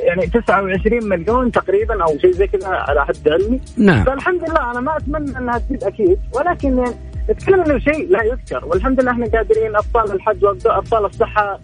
يعني 0.00 0.26
29 0.26 1.08
مليون 1.08 1.52
تقريبا 1.52 2.02
أو 2.04 2.18
شيء 2.18 2.32
زي 2.32 2.46
كذا 2.46 2.68
على 2.68 3.06
حد 3.06 3.28
علمي. 3.28 3.60
نعم. 3.76 4.04
فالحمد 4.04 4.50
لله 4.50 4.70
أنا 4.70 4.80
ما 4.80 4.96
أتمنى 4.96 5.38
إنها 5.38 5.58
تزيد 5.58 5.84
أكيد 5.84 6.18
ولكن 6.32 6.78
يعني 6.78 6.94
نتكلم 7.30 7.60
إنه 7.60 7.78
شيء 7.78 8.08
لا 8.10 8.22
يذكر. 8.22 8.64
والحمد 8.64 9.00
لله 9.00 9.10
إحنا 9.10 9.26
قادرين 9.26 9.76
أبطال 9.76 10.12
الحج 10.12 10.44
وابطال 10.44 11.04
الصحة 11.04 11.60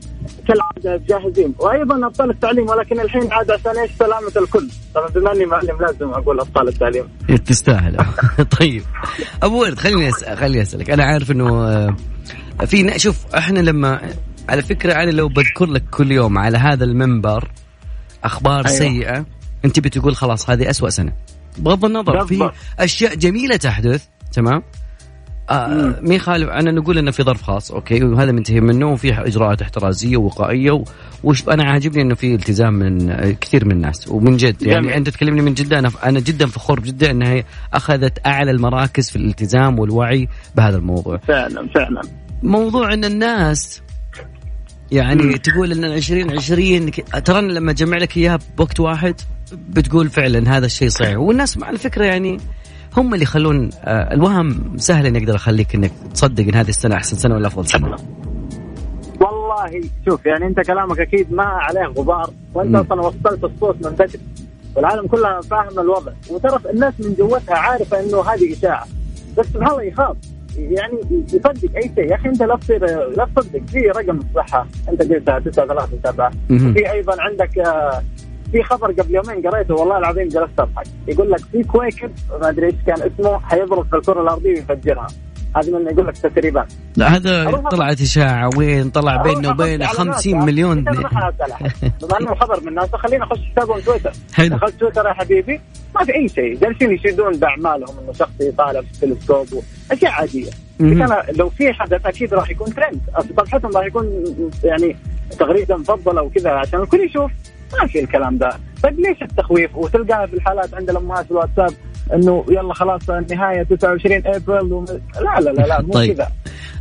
كالعادة 0.48 1.04
جاهزين. 1.08 1.54
وأيضا 1.58 2.06
أبطال 2.06 2.30
التعليم 2.30 2.68
ولكن 2.68 3.00
الحين 3.00 3.32
عاد 3.32 3.50
عشان 3.50 3.78
إيش؟ 3.78 3.90
سلامة 3.98 4.32
الكل. 4.36 4.68
طبعا 4.94 5.08
بما 5.08 5.32
إني 5.32 5.46
معلم 5.46 5.80
لازم 5.80 6.08
أقول 6.08 6.40
أبطال 6.40 6.68
التعليم. 6.68 7.04
تستاهل. 7.46 7.96
طيب. 8.60 8.82
أبو 9.42 9.60
ورد 9.60 9.78
خليني 9.78 10.08
أسأل 10.08 10.36
خليني 10.36 10.62
أسألك. 10.62 10.90
أنا 10.90 11.04
عارف 11.04 11.30
إنه 11.30 11.64
آه، 11.64 11.94
في 12.66 12.98
شوف 12.98 13.34
إحنا 13.34 13.58
لما 13.58 14.00
على 14.48 14.62
فكرة 14.62 14.92
أنا 14.92 15.10
لو 15.10 15.28
بذكر 15.28 15.66
لك 15.66 15.82
كل 15.90 16.12
يوم 16.12 16.38
على 16.38 16.58
هذا 16.58 16.84
المنبر 16.84 17.48
أخبار 18.24 18.66
أيوة. 18.66 18.78
سيئة. 18.78 19.26
أنت 19.64 19.80
بتقول 19.80 20.16
خلاص 20.16 20.50
هذه 20.50 20.70
أسوأ 20.70 20.90
سنة. 20.90 21.12
بغض 21.58 21.84
النظر 21.84 22.26
في 22.26 22.50
أشياء 22.78 23.14
جميلة 23.14 23.56
تحدث 23.56 24.04
تمام؟ 24.32 24.62
آه 25.50 25.98
مين 26.00 26.18
خالف؟ 26.18 26.48
أنا 26.48 26.70
نقول 26.70 26.98
إنه 26.98 27.10
في 27.10 27.22
ظرف 27.22 27.42
خاص 27.42 27.70
أوكي؟ 27.70 28.04
وهذا 28.04 28.32
منتهي 28.32 28.60
منه 28.60 28.92
وفي 28.92 29.12
إجراءات 29.12 29.62
احترازية 29.62 30.16
ووقائية 30.16 30.84
وش 31.24 31.48
أنا 31.48 31.64
عاجبني 31.64 32.02
إنه 32.02 32.14
في 32.14 32.34
التزام 32.34 32.74
من 32.74 33.12
كثير 33.32 33.64
من 33.64 33.72
الناس 33.72 34.08
ومن 34.08 34.36
جد. 34.36 34.62
يعني 34.62 34.82
جميل. 34.82 34.94
أنت 34.94 35.08
تكلمني 35.08 35.42
من 35.42 35.54
جدة 35.54 35.78
أنا 35.78 35.90
أنا 36.04 36.20
جدا 36.20 36.46
فخور 36.46 36.80
بجدة 36.80 37.10
إنها 37.10 37.44
أخذت 37.74 38.26
أعلى 38.26 38.50
المراكز 38.50 39.10
في 39.10 39.16
الالتزام 39.16 39.78
والوعي 39.78 40.28
بهذا 40.56 40.76
الموضوع. 40.76 41.16
فعلا 41.16 41.68
فعلا. 41.74 42.02
موضوع 42.42 42.92
إن 42.92 43.04
الناس 43.04 43.82
يعني 44.92 45.22
مم. 45.22 45.32
تقول 45.32 45.72
إن 45.72 45.84
2020 45.84 46.90
ترى 47.24 47.40
لما 47.40 47.70
أجمع 47.70 47.96
لك 47.96 48.16
إياها 48.16 48.38
بوقت 48.58 48.80
واحد 48.80 49.14
بتقول 49.68 50.08
فعلا 50.08 50.56
هذا 50.56 50.66
الشيء 50.66 50.88
صحيح. 50.88 51.18
والناس 51.18 51.58
مع 51.58 51.70
الفكرة 51.70 52.04
يعني 52.04 52.38
هم 52.96 53.14
اللي 53.14 53.22
يخلون 53.22 53.70
آه، 53.84 54.14
الوهم 54.14 54.76
سهل 54.76 55.06
إني 55.06 55.18
أقدر 55.18 55.34
أخليك 55.36 55.74
إنك 55.74 55.92
تصدق 56.14 56.44
إن 56.44 56.54
هذه 56.54 56.68
السنة 56.68 56.94
أحسن 56.94 57.16
سنة 57.16 57.34
ولا 57.34 57.46
أفضل 57.46 57.66
سنة. 57.68 57.96
والله 59.20 59.80
شوف 60.08 60.26
يعني 60.26 60.46
أنت 60.46 60.60
كلامك 60.60 61.00
أكيد 61.00 61.32
ما 61.32 61.44
عليه 61.44 61.86
غبار 61.86 62.30
وأنت 62.54 62.74
أصلا 62.74 63.00
وصلت 63.00 63.44
الصوت 63.44 63.76
من 63.86 63.90
بدري. 63.90 64.20
والعالم 64.76 65.06
كلها 65.06 65.40
فاهم 65.40 65.78
الوضع. 65.78 66.12
وترى 66.30 66.58
الناس 66.70 66.94
من 67.00 67.14
جوتها 67.14 67.54
عارفة 67.56 68.00
إنه 68.00 68.20
هذه 68.20 68.52
إشاعة. 68.52 68.86
بس 69.38 69.46
سبحان 69.46 69.70
الله 69.70 69.82
يخاف. 69.82 70.16
يعني 70.58 70.98
يصدق 71.10 71.76
أي 71.76 71.82
شيء. 71.94 72.10
يا 72.10 72.14
أخي 72.14 72.28
أنت 72.28 72.42
لا 72.42 72.56
تصير 72.56 72.86
لا 73.16 73.28
تصدق. 73.36 73.60
في 73.66 73.78
رقم 73.80 74.18
الصحة. 74.18 74.66
أنت 74.88 75.02
قلتها 75.02 75.38
9 75.38 75.66
3 75.66 75.88
7 76.04 76.30
في 76.72 76.92
أيضا 76.92 77.22
عندك 77.22 77.58
آه، 77.58 78.02
في 78.52 78.62
خبر 78.62 78.92
قبل 78.92 79.14
يومين 79.14 79.48
قريته 79.48 79.74
والله 79.74 79.98
العظيم 79.98 80.28
جلست 80.28 80.60
أضحك. 80.60 80.86
يقول 81.08 81.30
لك 81.30 81.38
في 81.40 81.62
كويكب 81.62 82.10
ما 82.40 82.48
أدري 82.48 82.66
إيش 82.66 82.74
كان 82.86 82.96
اسمه 83.12 83.38
حيضرب 83.38 83.86
في 83.90 83.96
الكرة 83.96 84.22
الأرضية 84.22 84.50
ويفجرها. 84.50 85.06
هذه 85.56 85.70
من 85.70 85.86
يقول 85.86 86.06
لك 86.06 86.18
تسريبات. 86.18 86.72
لا 86.96 87.16
هذا 87.16 87.50
طلعت 87.70 88.00
إشاعة. 88.00 88.50
وين 88.56 88.90
طلع؟ 88.90 89.22
بينه 89.22 89.50
وبين 89.50 89.86
50 89.86 90.44
مليون. 90.44 90.84
بما 90.84 92.20
إنه 92.20 92.34
خبر 92.34 92.60
من 92.60 92.68
الناس 92.68 92.94
خلينا 92.94 93.24
نخش 93.24 93.40
حسابهم 93.52 93.80
تويتر 93.80 94.12
حلو. 94.34 94.56
دخلت 94.56 94.80
تويتر 94.80 95.06
يا 95.06 95.12
حبيبي. 95.12 95.60
ما 95.94 96.04
في 96.04 96.14
أي 96.14 96.28
شيء. 96.28 96.58
جالسين 96.58 96.94
يشيدون 96.94 97.32
باعمالهم 97.32 97.98
إنه 97.98 98.12
شخص 98.12 98.40
يطالع 98.40 98.80
في 98.80 99.04
التلسكوب 99.04 99.64
أشياء 99.92 100.12
عادية. 100.12 100.50
كان 100.78 101.22
لو 101.36 101.48
في 101.48 101.72
حدث 101.72 102.06
أكيد 102.06 102.34
راح 102.34 102.50
يكون 102.50 102.74
ترند 102.74 103.00
صفحتهم 103.18 103.76
راح 103.76 103.86
يكون 103.86 104.24
يعني 104.64 104.96
تغريده 105.38 105.76
مفضلة 105.76 106.22
وكذا 106.22 106.50
عشان 106.50 106.82
الكل 106.82 107.00
يشوف. 107.00 107.30
ما 107.80 107.86
في 107.86 108.00
الكلام 108.00 108.38
ده. 108.38 108.50
طيب 108.82 109.00
ليش 109.00 109.22
التخويف؟ 109.22 109.76
وتلقاها 109.76 110.26
في 110.26 110.34
الحالات 110.34 110.74
عند 110.74 110.90
الأمهات 110.90 111.24
في 111.24 111.30
الواتساب. 111.30 111.72
إنه 112.14 112.44
يلا 112.48 112.74
خلاص 112.74 113.10
النهاية 113.10 113.62
29 113.62 114.22
ابريل. 114.26 114.84
لا 115.14 115.40
لا 115.40 115.50
لا 115.50 115.62
لا 115.66 115.82
مو 115.82 115.92
طيب. 115.92 116.14
كذا. 116.14 116.28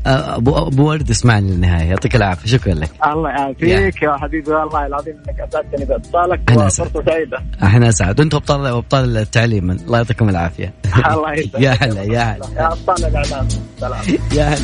آه، 0.08 0.36
أبو 0.36 0.58
أبو 0.58 0.90
ورد 0.90 1.10
اسمعني 1.10 1.52
للنهاية. 1.52 1.90
يعطيك 1.90 2.16
العافية. 2.16 2.48
شكرا 2.48 2.74
لك. 2.74 2.90
الله 3.06 3.30
يعافيك 3.30 4.02
يا. 4.04 4.18
حبيبي. 4.18 4.52
والله 4.52 4.86
العظيم 4.86 5.16
إنك 5.30 5.40
اسعدتني 5.40 5.86
باتصالك 5.86 6.42
وفرصة 6.52 7.04
سعيدة. 7.06 7.44
إحنا 7.64 7.90
اسعد 7.90 8.20
وأنتم 8.20 8.38
أبطال 8.38 8.66
أبطال 8.66 9.18
التعليم. 9.18 9.72
الله 9.72 9.98
يعطيكم 9.98 10.30
العافية. 10.30 10.74
الله 11.12 11.34
يسعدك 11.34 11.62
يا 11.66 11.72
هلا 11.82 12.04
يا 12.04 12.22
هلا. 12.22 12.46
يا 12.56 12.68
أبطال 12.68 13.06
الإعلام. 13.06 13.48
سلام. 13.80 14.02
يا 14.38 14.44
هلا. 14.44 14.62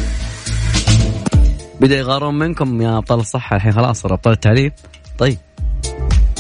بدأ 1.82 1.96
يغارون 1.98 2.39
منكم 2.39 2.82
يا 2.82 2.98
أبطال 2.98 3.20
الصحة. 3.20 3.56
الحين 3.56 3.72
خلاص 3.72 4.02
صار 4.02 4.13
أبطال 4.13 4.34
التعليم. 4.34 4.72
طيب. 5.17 5.38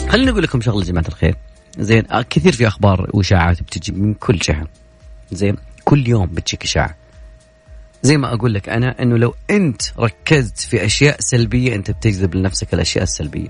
خليني 0.09 0.31
أقول 0.31 0.43
لكم 0.43 0.61
شغلة 0.61 0.79
يا 0.79 0.85
جماعة 0.85 1.07
الخير. 1.07 1.35
زين 1.79 2.11
آه، 2.11 2.21
كثير 2.21 2.53
في 2.53 2.67
أخبار 2.67 3.09
وإشاعات 3.13 3.61
بتجي 3.61 3.91
من 3.91 4.13
كل 4.13 4.37
جهة. 4.37 4.67
زين 5.31 5.55
كل 5.83 6.07
يوم 6.07 6.25
بتجيك 6.25 6.63
إشاعة. 6.63 6.95
زي 8.01 8.17
ما 8.17 8.33
أقول 8.33 8.53
لك 8.53 8.69
أنا 8.69 9.01
إنه 9.01 9.17
لو 9.17 9.35
أنت 9.49 9.81
ركزت 9.99 10.59
في 10.59 10.85
أشياء 10.85 11.17
سلبية 11.19 11.75
أنت 11.75 11.91
بتجذب 11.91 12.35
لنفسك 12.35 12.73
الأشياء 12.73 13.03
السلبية. 13.03 13.47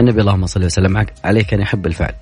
النبي 0.00 0.20
اللهم 0.20 0.46
صل 0.46 0.64
وسلم 0.64 1.06
عليه 1.24 1.42
كان 1.42 1.60
يحب 1.60 1.86
الفعل. 1.86 2.14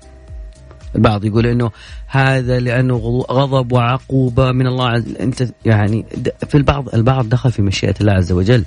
البعض 0.95 1.25
يقول 1.25 1.47
إنه 1.47 1.71
هذا 2.07 2.59
لأنه 2.59 3.25
غضب 3.31 3.71
وعقوبة 3.71 4.51
من 4.51 4.67
الله 4.67 4.87
عز 4.87 5.15
أنت 5.19 5.47
يعني 5.65 6.05
في 6.47 6.55
البعض 6.55 6.95
البعض 6.95 7.29
دخل 7.29 7.51
في 7.51 7.61
مشيئة 7.61 7.95
الله 8.01 8.13
عز 8.13 8.31
وجل. 8.31 8.65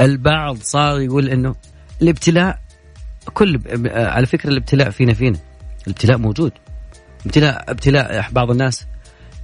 البعض 0.00 0.56
صار 0.62 1.00
يقول 1.00 1.28
إنه 1.28 1.54
الابتلاء 2.02 2.58
كل 3.34 3.60
على 3.90 4.26
فكرة 4.26 4.50
الابتلاء 4.50 4.90
فينا 4.90 5.14
فينا. 5.14 5.38
الابتلاء 5.86 6.18
موجود. 6.18 6.52
ابتلاء 7.26 7.70
ابتلاء 7.70 8.28
بعض 8.32 8.50
الناس. 8.50 8.86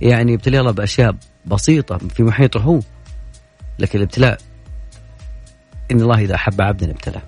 يعني 0.01 0.33
يبتلي 0.33 0.61
الله 0.61 0.71
بأشياء 0.71 1.17
بسيطة 1.47 1.99
في 1.99 2.23
محيطه 2.23 2.61
هو. 2.61 2.81
لكن 3.79 3.99
الابتلاء 3.99 4.39
إن 5.91 6.01
الله 6.01 6.21
إذا 6.21 6.35
أحب 6.35 6.61
عبدا 6.61 6.91
ابتلاه. 6.91 7.23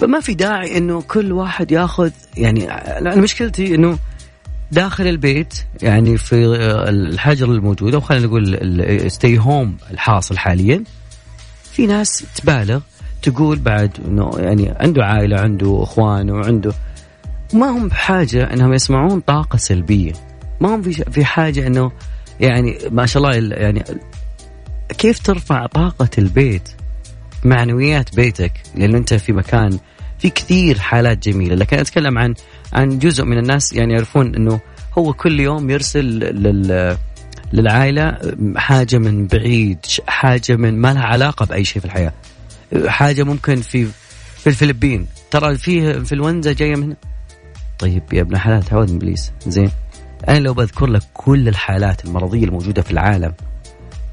فما 0.00 0.20
في 0.20 0.34
داعي 0.34 0.78
إنه 0.78 1.02
كل 1.02 1.32
واحد 1.32 1.72
ياخذ 1.72 2.10
يعني 2.36 2.70
أنا 2.70 3.16
مشكلتي 3.16 3.74
إنه 3.74 3.98
داخل 4.72 5.06
البيت 5.06 5.54
يعني 5.82 6.16
في 6.16 6.34
الحجر 6.88 7.52
الموجود 7.52 7.94
أو 7.94 8.00
خلينا 8.00 8.26
نقول 8.26 9.10
ستي 9.10 9.38
هوم 9.38 9.76
الحاصل 9.90 10.38
حاليا. 10.38 10.84
في 11.72 11.86
ناس 11.86 12.24
تبالغ 12.34 12.80
تقول 13.22 13.58
بعد 13.58 13.90
إنه 14.08 14.30
يعني 14.36 14.74
عنده 14.80 15.04
عائلة 15.04 15.40
عنده 15.40 15.82
إخوان 15.82 16.30
وعنده 16.30 16.72
ما 17.54 17.66
هم 17.66 17.88
بحاجة 17.88 18.52
إنهم 18.52 18.74
يسمعون 18.74 19.20
طاقة 19.20 19.56
سلبية. 19.56 20.12
ما 20.60 20.74
هم 20.74 20.82
في 20.82 21.24
حاجة 21.24 21.66
إنه 21.66 21.92
يعني 22.40 22.78
ما 22.90 23.06
شاء 23.06 23.22
الله 23.22 23.56
يعني 23.56 23.84
كيف 24.98 25.18
ترفع 25.18 25.66
طاقة 25.66 26.10
البيت 26.18 26.68
معنويات 27.44 28.16
بيتك؟ 28.16 28.52
لأنه 28.74 28.98
أنت 28.98 29.14
في 29.14 29.32
مكان 29.32 29.78
في 30.18 30.30
كثير 30.30 30.78
حالات 30.78 31.28
جميلة. 31.28 31.54
لكن 31.54 31.78
أتكلم 31.78 32.18
عن 32.18 32.34
عن 32.72 32.98
جزء 32.98 33.24
من 33.24 33.38
الناس 33.38 33.72
يعني 33.72 33.92
يعرفون 33.92 34.34
إنه 34.34 34.60
هو 34.98 35.12
كل 35.12 35.40
يوم 35.40 35.70
يرسل 35.70 36.04
لل 36.04 36.96
للعائلة 37.52 38.18
حاجة 38.56 38.98
من 38.98 39.26
بعيد 39.26 39.78
حاجة 40.06 40.56
من 40.56 40.78
ما 40.78 40.92
لها 40.92 41.02
علاقة 41.02 41.46
بأي 41.46 41.64
شيء 41.64 41.80
في 41.80 41.84
الحياة. 41.84 42.12
حاجة 42.86 43.22
ممكن 43.22 43.60
في 43.60 43.88
في 44.36 44.46
الفلبين. 44.46 45.06
ترى 45.30 45.56
فيه 45.56 45.90
إنفلونزا 45.90 46.52
جاية 46.52 46.76
من 46.76 46.82
هنا. 46.82 46.96
طيب 47.78 48.02
يا 48.12 48.20
ابن 48.20 48.38
حلال 48.38 48.62
تعود 48.62 48.90
من 48.90 48.96
إبليس. 48.96 49.32
زين. 49.46 49.70
أنا 50.28 50.38
لو 50.38 50.54
بذكر 50.54 50.86
لك 50.86 51.02
كل 51.14 51.48
الحالات 51.48 52.04
المرضية 52.04 52.44
الموجودة 52.44 52.82
في 52.82 52.90
العالم 52.90 53.32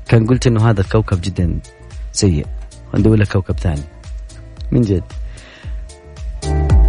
كان 0.08 0.28
قلت 0.28 0.48
إنه 0.48 0.70
هذا 0.70 0.82
الكوكب 0.82 1.22
جدا 1.22 1.60
سيء. 2.12 2.46
وندور 2.94 3.16
لك 3.16 3.28
كوكب 3.28 3.60
ثاني. 3.60 3.84
من 4.72 4.82
جد. 4.82 5.04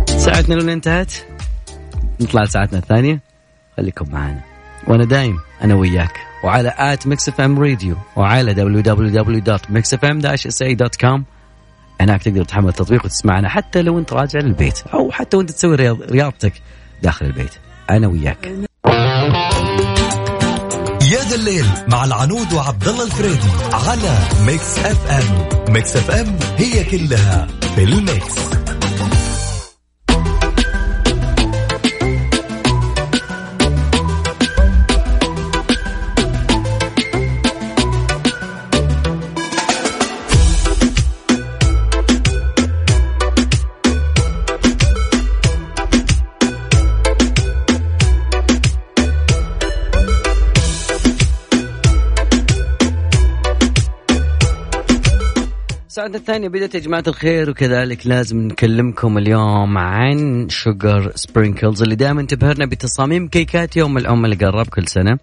ساعتنا 0.07 0.55
لون 0.55 0.69
انتهت؟ 0.69 1.13
نطلع 2.21 2.43
لساعتنا 2.43 2.79
الثانية. 2.79 3.21
خليكم 3.77 4.11
معنا. 4.11 4.41
وأنا 4.87 5.05
دايم 5.05 5.39
أنا 5.63 5.75
وياك. 5.75 6.13
وعلى 6.45 6.75
at 6.79 7.07
Mix 7.07 7.29
FM 7.29 7.59
Radio. 7.59 7.97
وعلى 8.17 8.55
www.mixfm-sa.com 8.55 11.23
هناك 12.01 12.23
تقدر 12.23 12.45
تحمل 12.45 12.69
التطبيق 12.69 13.05
وتسمعنا 13.05 13.49
حتى 13.49 13.83
لو 13.83 13.99
أنت 13.99 14.13
راجع 14.13 14.41
للبيت 14.41 14.79
أو 14.95 15.11
حتى 15.11 15.37
وأنت 15.37 15.51
تسوي 15.51 15.77
رياضتك 16.11 16.53
داخل 17.03 17.27
البيت. 17.27 17.53
أنا 17.91 18.07
وياك. 18.07 18.47
يا 21.13 21.21
ذا 21.29 21.35
الليل 21.35 21.67
مع 21.89 22.05
العنود 22.05 22.53
وعبد 22.53 22.89
الله 22.89 23.05
الفريدي 23.05 23.49
على 23.73 24.19
Mix 24.47 24.79
FM. 24.79 25.73
Mix 25.73 25.97
FM 25.97 26.39
هي 26.57 26.85
كلها 26.85 27.47
في 27.75 27.85
ال 27.85 27.95
mix. 27.95 28.35
ساعتنا 56.11 56.21
الثانية 56.21 56.49
بدأت 56.49 56.75
يا 56.75 56.81
جماعة 56.81 57.05
الخير 57.07 57.51
وكذلك 57.51 58.07
لازم 58.07 58.39
نكلمكم 58.39 59.19
اليوم 59.19 59.79
عن 59.79 60.49
Sugar 60.49 61.13
Sprinkles 61.15 61.83
اللي 61.83 61.95
دائما 61.95 62.23
تبهرنا 62.23 62.67
بتصاميم 62.67 63.29
كيكات 63.29 63.77
يوم 63.77 63.99
الأم 63.99 64.25
اللي 64.25 64.37
قرب 64.37 64.67
كل 64.67 64.89
سنة 64.89 65.19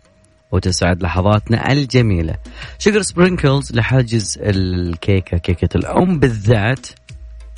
وتسعد 0.51 1.03
لحظاتنا 1.03 1.71
الجميلة. 1.71 2.35
Sugar 2.79 3.01
Sprinkles 3.01 3.71
لحجز 3.73 4.39
الكيكة 4.41 5.37
كيكة 5.37 5.77
الأم 5.77 6.19
بالذات. 6.19 6.87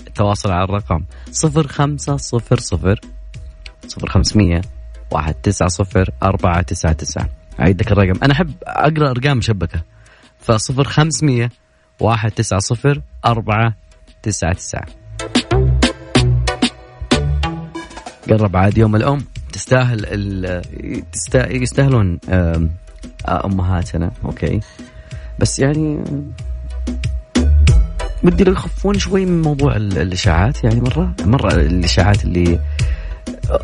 التواصل 0.08 0.52
على 0.52 0.64
الرقم 0.64 1.04
صفر 1.32 1.68
خمسة 1.68 2.18
صفر 2.18 2.60
صفر 2.60 3.00
صفر 3.88 4.10
خمسمية 4.10 4.62
واحد 5.12 5.34
تسعة 5.34 5.70
صفر 5.70 6.10
أربعة 6.24 6.62
تسعة 6.62 6.94
تسعة. 6.94 7.30
أعيد 7.60 7.82
لك 7.82 7.92
الرقم. 7.92 8.20
أنا 8.24 8.34
أحب 8.34 8.54
أقرأ 8.64 9.10
أرقام 9.10 9.38
مشبكة. 9.38 9.82
فصفر 10.40 10.84
خمسمية 10.84 11.50
واحد 12.00 12.32
تسعة 12.32 12.60
صفر 12.60 13.02
أربعة 13.26 13.74
تسعة 14.24 14.54
تسعة. 14.54 14.86
قرب 18.30 18.58
عاد 18.58 18.78
يوم 18.78 18.96
الأم. 18.96 19.26
تستاهل 19.54 20.62
يستاهلون 21.36 22.20
أمهاتنا. 23.28 24.12
okay. 24.26 24.60
بس 25.40 25.60
يعني 25.60 26.04
بدي 28.24 28.44
لو 28.44 28.52
يخفون 28.52 29.00
شوي 29.00 29.26
من 29.26 29.42
موضوع 29.42 29.76
الإشاعات. 29.76 30.64
يعني 30.64 30.82
مرة 30.82 31.16
مرة 31.26 31.54
الإشاعات 31.54 32.24
اللي 32.24 32.60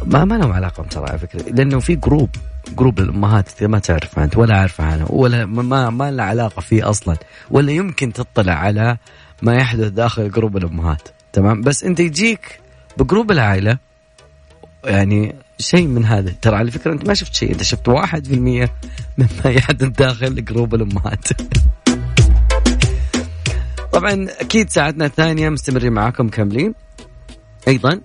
ما 0.06 0.26
ما 0.26 0.36
لهم 0.36 0.52
علاقة 0.52 0.84
ترى 0.84 1.10
على 1.10 1.20
فكرة. 1.20 1.42
لأنه 1.42 1.80
في 1.80 1.96
group 1.96 2.30
group 2.78 3.00
الأمهات 3.00 3.64
ما 3.64 3.80
تعرف 3.80 4.20
انت 4.20 4.38
ولا 4.38 4.58
عارفه 4.58 4.84
عنه 4.84 5.06
ولا 5.10 5.46
ما 5.46 5.90
ما 5.90 6.12
له 6.12 6.24
علاقة 6.24 6.60
فيه 6.60 6.90
أصلا 6.90 7.18
ولا 7.52 7.72
يمكن 7.72 8.14
تطلع 8.14 8.54
على 8.54 8.98
ما 9.42 9.56
يحدث 9.56 9.88
داخل 9.88 10.32
group 10.32 10.58
الأمهات. 10.58 11.02
تمام؟ 11.34 11.62
بس 11.62 11.84
أنت 11.84 12.00
يجيك 12.00 12.60
ب 12.98 13.03
group 13.03 13.32
العائلة 13.32 13.78
يعني 14.86 15.36
شيء 15.60 15.88
من 15.88 16.06
هذا. 16.06 16.34
ترى 16.42 16.56
على 16.56 16.72
فكرة 16.72 16.94
أنت 16.94 17.08
ما 17.08 17.14
شفت 17.14 17.36
شيء 17.36 17.52
أنت 17.52 17.64
شفت 17.64 17.88
واحد 17.88 18.28
في 18.28 18.34
المية 18.34 18.72
مما 19.18 19.54
يحدث 19.54 19.88
داخل 19.88 20.46
group 20.46 20.76
الأمهات. 20.76 21.28
طبعا 23.92 24.28
أكيد 24.40 24.70
ساعتنا 24.70 25.06
الثانية 25.06 25.50
مستمرين 25.50 25.94
معاكم 25.94 26.30
كاملين 26.30 26.74
أيضا 27.68 28.02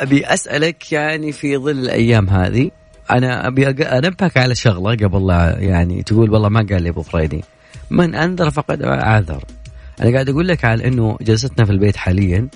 أبي 0.00 0.26
أسألك 0.26 0.92
يعني 0.92 1.32
في 1.32 1.56
ظل 1.56 1.78
الأيام 1.78 2.30
هذه 2.30 2.70
أنا 3.10 3.46
أبي 3.46 3.68
أنبهك 3.68 4.36
على 4.36 4.54
شغلة 4.54 4.90
قبل 4.90 5.26
لا 5.26 5.58
يعني 5.58 6.02
تقول 6.02 6.30
والله 6.30 6.48
ما 6.48 6.66
قال 6.70 6.82
لي 6.82 6.88
أبو 6.88 7.02
فريدي. 7.02 7.44
من 7.90 8.14
أنذر 8.14 8.50
فقد 8.50 8.82
أعذر. 8.82 9.44
أنا 10.00 10.12
قاعد 10.12 10.28
أقول 10.28 10.48
لك 10.48 10.64
على 10.64 10.86
إنه 10.88 11.18
جلستنا 11.20 11.64
في 11.64 11.72
البيت 11.72 11.96
حاليا 11.96 12.48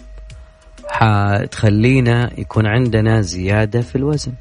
حتخلينا 0.86 2.40
يكون 2.40 2.66
عندنا 2.66 3.20
زيادة 3.20 3.80
في 3.80 3.96
الوزن. 3.96 4.32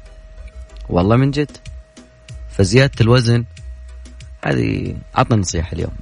والله 0.88 1.16
من 1.16 1.30
جد. 1.30 1.50
فزيادة 2.50 2.92
الوزن 3.00 3.44
هذه 4.44 4.96
عطنا 5.14 5.36
نصيحة 5.36 5.72
اليوم. 5.72 5.92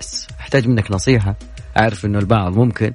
بس 0.00 0.28
أحتاج 0.40 0.68
منك 0.68 0.90
نصيحة. 0.90 1.34
أعرف 1.76 2.04
إنه 2.04 2.18
البعض 2.18 2.56
ممكن. 2.56 2.92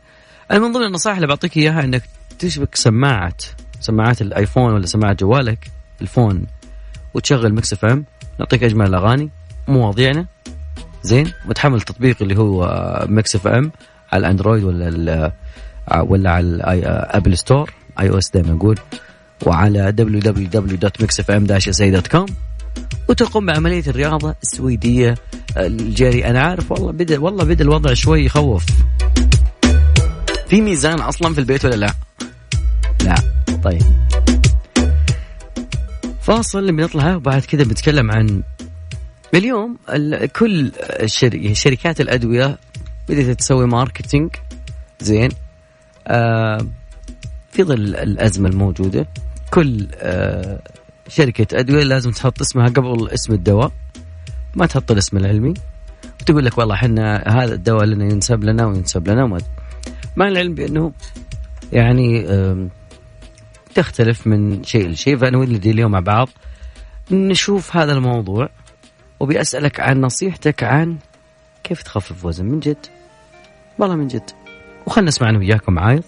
أنا 0.52 0.60
من 0.60 0.72
ضمن 0.72 0.86
النصائح 0.86 1.16
اللي 1.16 1.28
بعطيك 1.28 1.58
إياها 1.58 1.84
إنك 1.84 2.04
تشبك 2.40 2.76
سماعه 2.76 3.38
سماعات 3.80 4.22
الآيفون 4.22 4.74
ولا 4.74 4.86
سماعه 4.86 5.14
جوالك 5.14 5.72
ال 6.02 6.09
phone 6.09 6.46
وتشغل 7.14 7.54
Mix 7.54 7.74
FM. 7.74 8.06
نعطيك 8.40 8.64
أجمل 8.64 8.88
الأغاني. 8.88 9.30
مواضيعنا. 9.68 10.26
زين 11.04 11.32
وتحمل 11.50 11.76
التطبيق 11.76 12.18
اللي 12.22 12.38
هو 12.38 12.68
Mix 13.10 13.36
FM 13.36 13.72
على 14.12 14.20
ال 14.20 14.25
Android 14.25 14.64
ولا 14.64 15.32
ولا 16.02 16.32
على 16.32 16.46
ال 16.46 16.61
Apple 16.61 17.38
Store 17.38 17.74
iOS 18.00 18.32
دائما 18.32 18.58
أقول 18.58 18.80
وعلى 19.46 19.94
www.mixfm-sa.com 20.00 22.26
وتقوم 23.10 23.46
بعملية 23.46 23.84
الرياضة 23.88 24.36
السويدية 24.44 25.16
الجري 25.58 26.26
أنا 26.26 26.42
عارف 26.42 26.72
والله 26.72 26.92
بدأ 26.92 27.20
والله 27.20 27.44
بدأ 27.44 27.64
الوضع 27.64 27.94
شوي 27.94 28.26
يخوف. 28.26 28.66
في 30.48 30.62
ميزان 30.62 31.00
أصلا 31.00 31.34
في 31.34 31.40
البيت 31.40 31.66
ولا 31.66 31.76
لا؟ 31.76 31.94
لا. 33.04 33.16
طيب. 33.64 33.82
فاصل 36.22 36.72
بنطلع 36.72 37.16
وبعد 37.16 37.42
كذا 37.42 37.64
بنتكلم 37.64 38.12
عن 38.12 38.44
اليوم 39.38 39.78
كل 40.36 40.72
شركات 41.54 42.02
الأدوية 42.02 42.58
بدأت 43.10 43.40
تسوي 43.40 43.68
ماركتينج 43.68 44.36
زين. 45.00 45.30
آه 46.08 46.68
في 47.52 47.64
ظل 47.64 47.96
الأزمة 47.96 48.50
الموجودة 48.50 49.08
كل 49.52 49.88
آه 49.96 50.60
شركة 51.08 51.60
أدوية 51.60 51.84
لازم 51.84 52.12
تحط 52.12 52.42
اسمها 52.42 52.68
قبل 52.68 53.10
اسم 53.10 53.34
الدواء. 53.34 53.72
ما 54.56 54.66
تحط 54.66 54.92
الاسم 54.92 55.18
العلمي. 55.18 55.54
وتقول 56.22 56.46
لك 56.46 56.58
والله 56.58 56.76
إحنا 56.76 57.24
هذا 57.28 57.54
الدواء 57.54 57.86
لنا 57.86 58.06
ينسب 58.06 58.44
لنا 58.44 58.66
وينسب 58.66 59.08
لنا 59.08 59.24
وما 59.24 59.38
مع 60.16 60.28
العلم 60.28 60.56
بأنه 60.56 60.92
يعني 61.72 62.28
تختلف 63.76 64.28
من 64.28 64.64
شيء 64.64 64.90
لشيء. 64.90 65.18
فأنا 65.18 65.38
ودي 65.38 65.72
اليوم 65.72 65.92
مع 65.92 66.00
بعض 66.00 66.30
نشوف 67.12 67.78
هذا 67.78 67.94
الموضوع. 67.94 68.50
وبأسألك 69.24 69.80
عن 69.80 70.02
نصيحتك 70.02 70.64
عن 70.64 70.98
كيف 71.64 71.84
تخفف 71.84 72.26
وزن 72.26 72.46
من 72.46 72.60
جد؟ 72.60 72.86
والله 73.80 73.96
من 73.96 74.08
جد. 74.08 74.32
وخلنا 74.86 75.08
نسمع 75.08 75.30
أنا 75.30 75.38
وياكم 75.38 75.80
عايض 75.80 76.04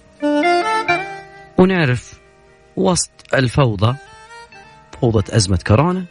ونعرف 1.58 2.20
وسط 2.76 3.12
الفوضى 3.34 3.96
فوضى 5.02 5.36
أزمة 5.36 5.60
كورونا 5.68 6.06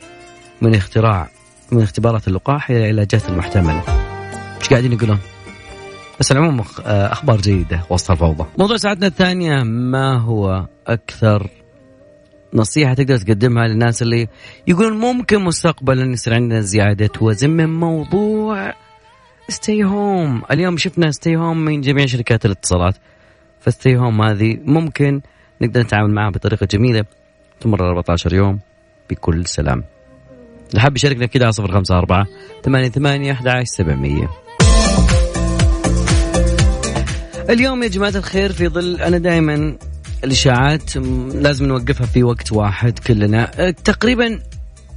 من 0.62 0.74
اختراع 0.74 1.28
من 1.72 1.82
اختبارات 1.82 2.28
اللقاح 2.28 2.70
إلى 2.70 2.78
العلاجات 2.78 3.28
المحتملة. 3.28 3.82
إيش 4.60 4.70
قاعدين 4.70 4.92
يقولون؟ 4.92 5.18
بس 6.20 6.32
العموم 6.32 6.64
أخبار 6.86 7.40
جيدة 7.40 7.80
وسط 7.90 8.10
الفوضى. 8.10 8.44
موضوع 8.58 8.76
ساعتنا 8.76 9.06
الثانية 9.06 9.62
ما 9.62 10.18
هو 10.18 10.66
أكثر 10.86 11.50
نصيحة 12.54 12.94
تقدر 12.94 13.16
تقدمها 13.16 13.68
للناس 13.68 14.02
اللي 14.02 14.28
يقولون 14.66 14.98
ممكن 14.98 15.40
مستقبلا 15.44 16.12
يصير 16.12 16.34
عندنا 16.34 16.60
زيادة 16.60 17.10
وزن 17.20 17.50
من 17.50 17.74
موضوع 17.74 18.74
ستي 19.48 19.84
هوم، 19.84 20.42
اليوم 20.50 20.76
شفنا 20.76 21.10
ستي 21.10 21.36
هوم 21.36 21.64
من 21.64 21.80
جميع 21.80 22.06
شركات 22.06 22.46
الاتصالات. 22.46 22.94
فستي 23.60 23.96
هوم 23.96 24.22
هذه 24.22 24.58
ممكن 24.64 25.20
نقدر 25.60 25.80
نتعامل 25.80 26.14
معها 26.14 26.30
بطريقة 26.30 26.66
جميلة 26.66 27.04
تمر 27.60 27.88
14 27.88 28.34
يوم 28.34 28.58
بكل 29.10 29.46
سلام. 29.46 29.84
حاب 30.78 30.96
يشاركنا 30.96 31.26
كده 31.26 31.44
على 31.44 31.54
054 31.58 32.26
88 32.64 33.30
11 33.30 33.64
700 33.64 34.28
اليوم 37.50 37.82
يا 37.82 37.88
جماعة 37.88 38.12
الخير 38.16 38.52
في 38.52 38.68
ظل 38.68 39.00
أنا 39.00 39.18
دائما 39.18 39.76
الإشاعات 40.24 40.96
لازم 41.34 41.66
نوقفها 41.66 42.06
في 42.06 42.22
وقت 42.22 42.52
واحد 42.52 42.98
كلنا. 42.98 43.70
تقريبا 43.70 44.40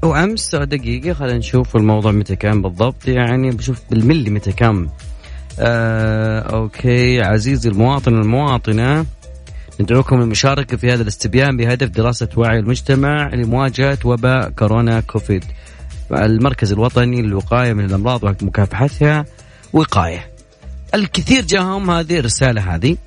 وأمس 0.03 0.55
دقيقة 0.55 1.13
خلينا 1.13 1.37
نشوف 1.37 1.75
الموضوع 1.75 2.11
متى 2.11 2.35
كان 2.35 2.61
بالضبط. 2.61 3.07
يعني 3.07 3.51
بشوف 3.51 3.81
بالملي 3.91 4.29
متى 4.29 4.51
كان. 4.51 4.89
آه 5.59 6.39
أوكي 6.39 7.21
عزيزي 7.21 7.69
المواطن 7.69 8.13
المواطنة 8.13 9.05
ندعوكم 9.79 10.19
للمشاركة 10.19 10.77
في 10.77 10.93
هذا 10.93 11.01
الاستبيان 11.01 11.57
بهدف 11.57 11.89
دراسة 11.89 12.29
وعي 12.37 12.59
المجتمع 12.59 13.27
لمواجهة 13.33 13.97
وباء 14.05 14.49
كورونا 14.49 14.99
كوفيد. 14.99 15.43
المركز 16.11 16.71
الوطني 16.71 17.21
للوقاية 17.21 17.73
من 17.73 17.85
الأمراض 17.85 18.23
ومكافحتها 18.23 19.25
وقاية. 19.73 20.31
الكثير 20.93 21.45
جاهم 21.45 21.89
هذه 21.89 22.19
الرسالة 22.19 22.75
هذه. 22.75 22.97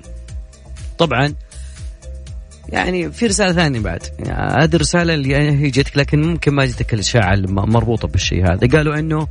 طبعا 0.97 1.33
يعني 2.69 3.11
في 3.11 3.27
رسالة 3.27 3.53
ثانية 3.53 3.79
بعد. 3.79 4.01
يعني 4.19 4.63
هذه 4.63 4.75
الرسالة 4.75 5.13
اللي 5.13 5.35
هي 5.35 5.69
جتك 5.69 5.97
لكن 5.97 6.21
ممكن 6.21 6.53
ما 6.53 6.65
جتك 6.65 6.93
الإشاعة 6.93 7.33
المربوطة 7.33 8.07
بالشيء 8.07 8.43
هذا. 8.43 8.67
قالوا 8.77 8.99
إنه 8.99 9.27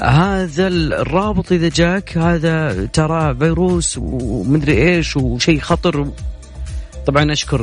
هذا 0.00 0.66
الرابط 0.68 1.52
إذا 1.52 1.68
جاك 1.68 2.18
هذا 2.18 2.86
ترى 2.86 3.34
فيروس 3.34 3.98
ومدري 3.98 4.88
إيش 4.88 5.16
وشيء 5.16 5.60
خطر. 5.60 6.08
طبعا 7.06 7.32
أشكر 7.32 7.62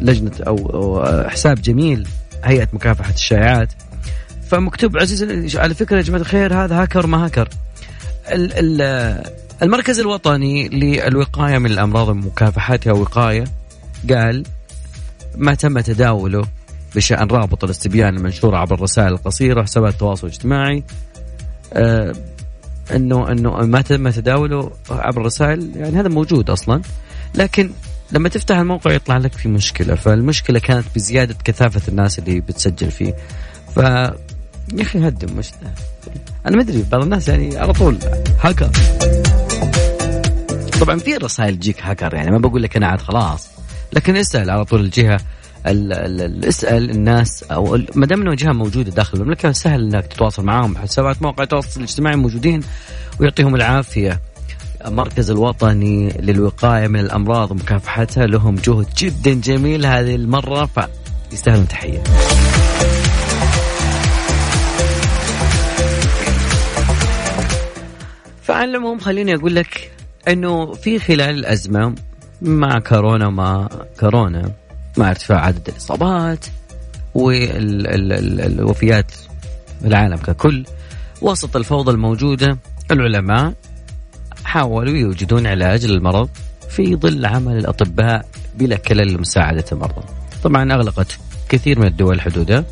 لجنة 0.00 0.32
أو 0.46 1.04
حساب 1.28 1.62
جميل 1.62 2.08
هيئة 2.44 2.68
مكافحة 2.72 3.14
الشائعات. 3.14 3.72
فمكتوب 4.50 4.96
عزيز 4.96 5.56
على 5.56 5.74
فكرة 5.74 5.96
يا 5.96 6.02
جماعة 6.02 6.20
الخير 6.20 6.54
هذا 6.54 6.82
هاكر 6.82 7.06
ما 7.06 7.24
هاكر. 7.24 7.48
المركز 9.62 10.00
الوطني 10.00 10.68
للوقاية 10.68 11.58
من 11.58 11.70
الأمراض 11.70 12.08
ومكافحتها 12.08 12.92
وقاية 12.92 13.44
قال 14.10 14.44
ما 15.36 15.54
تم 15.54 15.80
تداوله 15.80 16.44
بشأن 16.96 17.28
رابط 17.28 17.64
الاستبيان 17.64 18.16
المنشور 18.16 18.54
عبر 18.54 18.74
الرسائل 18.74 19.12
القصيرة 19.12 19.62
حسابات 19.62 19.92
التواصل 19.92 20.26
الاجتماعي 20.26 20.84
انه 22.94 23.32
إنه 23.32 23.50
ما 23.50 23.80
تم 23.80 24.10
تداوله 24.10 24.70
عبر 24.90 25.20
الرسائل. 25.20 25.72
يعني 25.76 26.00
هذا 26.00 26.08
موجود 26.08 26.50
أصلا. 26.50 26.82
لكن 27.34 27.70
لما 28.12 28.28
تفتح 28.28 28.56
الموقع 28.56 28.92
يطلع 28.92 29.16
لك 29.16 29.32
في 29.32 29.48
مشكلة. 29.48 29.94
فالمشكلة 29.94 30.58
كانت 30.58 30.86
بزيادة 30.94 31.34
كثافة 31.44 31.82
الناس 31.88 32.18
اللي 32.18 32.40
بتسجل 32.40 32.90
فيه. 32.90 33.14
ف 33.74 33.76
يا 33.76 34.82
أخي 34.82 35.08
هدم 35.08 35.36
مش 35.36 35.50
أنا 36.46 36.56
ما 36.56 36.62
أدري 36.62 36.84
بعض 36.92 37.02
الناس 37.02 37.28
يعني 37.28 37.58
على 37.58 37.72
طول 37.72 37.98
هاكر. 38.40 38.70
طبعا 40.80 40.98
في 40.98 41.16
رسائل 41.16 41.56
تجيك 41.56 41.82
هاكر 41.82 42.14
يعني 42.14 42.30
ما 42.30 42.38
بقول 42.38 42.62
لك 42.62 42.76
أنا 42.76 42.86
عاد 42.86 43.00
خلاص. 43.00 43.55
لكن 43.92 44.16
اسأل 44.16 44.50
على 44.50 44.64
طول 44.64 44.80
الجهة 44.80 45.20
اسأل 45.66 46.90
الناس 46.90 47.42
أو 47.42 47.78
ما 47.94 48.06
دام 48.06 48.22
إنه 48.22 48.34
جهة 48.34 48.52
موجودة 48.52 48.90
داخل 48.90 49.18
المملكة 49.18 49.52
سهل 49.52 49.94
إنك 49.94 50.06
تتواصل 50.06 50.44
معاهم 50.44 50.76
حسابات 50.78 51.22
مواقع 51.22 51.42
التواصل 51.42 51.80
الاجتماعي 51.80 52.16
موجودين 52.16 52.60
ويعطيهم 53.20 53.54
العافية 53.54 54.20
المركز 54.86 55.30
الوطني 55.30 56.08
للوقاية 56.08 56.88
من 56.88 57.00
الأمراض 57.00 57.50
ومكافحتها 57.50 58.26
لهم 58.26 58.54
جهد 58.54 58.86
جدا 58.98 59.34
جميل 59.34 59.86
هذه 59.86 60.14
المرة 60.14 60.70
فيستاهلون 61.30 61.68
تحية. 61.68 62.02
فعلى 68.42 68.70
العموم 68.70 68.98
خليني 68.98 69.34
أقول 69.34 69.54
لك 69.54 69.90
إنه 70.28 70.72
في 70.72 70.98
خلال 70.98 71.38
الأزمة 71.38 71.94
مع 72.46 72.78
كورونا 72.78 73.26
وما 73.26 73.68
كورونا 74.00 74.50
مع 74.96 75.10
ارتفاع 75.10 75.46
عدد 75.46 75.68
الاصابات 75.68 76.46
والوفيات 77.14 79.10
في 79.80 79.86
العالم 79.86 80.16
ككل 80.16 80.64
وسط 81.22 81.56
الفوضى 81.56 81.90
الموجودة 81.90 82.58
العلماء 82.90 83.52
حاولوا 84.44 84.96
يوجدون 84.96 85.46
علاج 85.46 85.86
للمرض 85.86 86.28
في 86.68 86.96
ظل 86.96 87.26
عمل 87.26 87.56
الأطباء 87.56 88.26
بلا 88.54 88.76
كلل 88.76 89.12
لمساعدة 89.12 89.64
المرضى. 89.72 90.02
طبعا 90.42 90.72
أغلقت 90.72 91.18
كثير 91.48 91.78
من 91.78 91.86
الدول 91.86 92.20
حدودها 92.20 92.64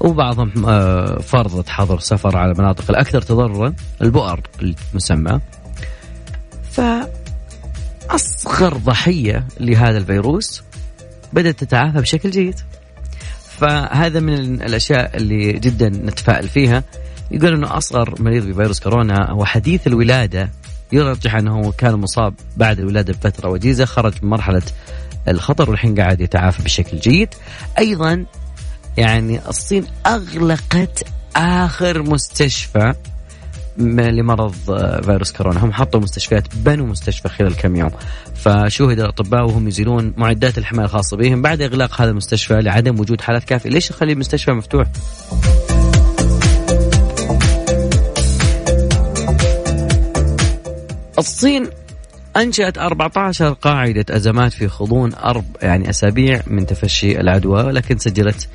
وبعضهم 0.00 0.66
آه، 0.66 1.18
فرضت 1.18 1.68
حظر 1.68 1.98
سفر 1.98 2.36
على 2.36 2.52
المناطق 2.52 2.90
الأكثر 2.90 3.22
تضررا 3.22 3.74
البؤر 4.02 4.40
المسمى. 4.62 5.40
فاصغر 8.08 8.76
ضحية 8.76 9.46
لهذا 9.60 9.98
الفيروس 9.98 10.62
بدأت 11.32 11.58
تتعافى 11.58 12.00
بشكل 12.00 12.30
جيد. 12.30 12.60
فهذا 13.58 14.20
من 14.20 14.62
الأشياء 14.62 15.16
اللي 15.16 15.52
جدا 15.52 15.88
نتفائل 15.88 16.48
فيها. 16.48 16.84
يقول 17.30 17.54
إنه 17.54 17.76
أصغر 17.76 18.22
مريض 18.22 18.46
بفيروس 18.46 18.80
كورونا 18.80 19.30
هو 19.30 19.44
حديث 19.44 19.86
الولادة. 19.86 20.50
يرجح 20.92 21.34
أنه 21.34 21.72
كان 21.72 21.94
مصاب 21.94 22.34
بعد 22.56 22.78
الولاده 22.78 23.12
بفترة 23.12 23.48
وجيزة 23.48 23.84
خرج 23.84 24.12
من 24.22 24.30
مرحلة 24.30 24.62
الخطر 25.28 25.70
والحين 25.70 26.00
قاعد 26.00 26.20
يتعافى 26.20 26.62
بشكل 26.62 26.98
جيد. 26.98 27.28
أيضا 27.78 28.24
يعني 28.96 29.48
الصين 29.48 29.86
أغلقت 30.06 31.04
آخر 31.36 32.02
مستشفى 32.02 32.94
لمرض 33.78 34.54
فيروس 35.04 35.32
كورونا. 35.32 35.64
هم 35.64 35.72
حطوا 35.72 36.00
مستشفيات 36.00 36.56
بنوا 36.56 36.86
مستشفى 36.86 37.28
خلال 37.28 37.56
كم 37.56 37.76
يوم. 37.76 37.90
فشوهد 38.34 39.00
الأطباء 39.00 39.44
وهم 39.44 39.68
يزيلون 39.68 40.14
معدات 40.16 40.58
الحماية 40.58 40.86
الخاصة 40.86 41.16
بهم 41.16 41.42
بعد 41.42 41.62
إغلاق 41.62 42.00
هذا 42.00 42.10
المستشفى 42.10 42.54
لعدم 42.54 43.00
وجود 43.00 43.20
حالات 43.20 43.44
كافية. 43.44 43.70
ليش 43.70 43.92
نخلي 43.92 44.12
المستشفى 44.12 44.52
مفتوح؟ 44.52 44.86
الصين 51.18 51.66
أنشأت 52.36 52.78
14 52.78 53.52
قاعدة 53.52 54.04
أزمات 54.10 54.52
في 54.52 54.66
غضون 54.66 55.14
أرب 55.14 55.44
يعني 55.62 55.90
أسابيع 55.90 56.42
من 56.46 56.66
تفشي 56.66 57.20
العدوى 57.20 57.62
ولكن 57.62 57.98
سجلت 57.98 58.48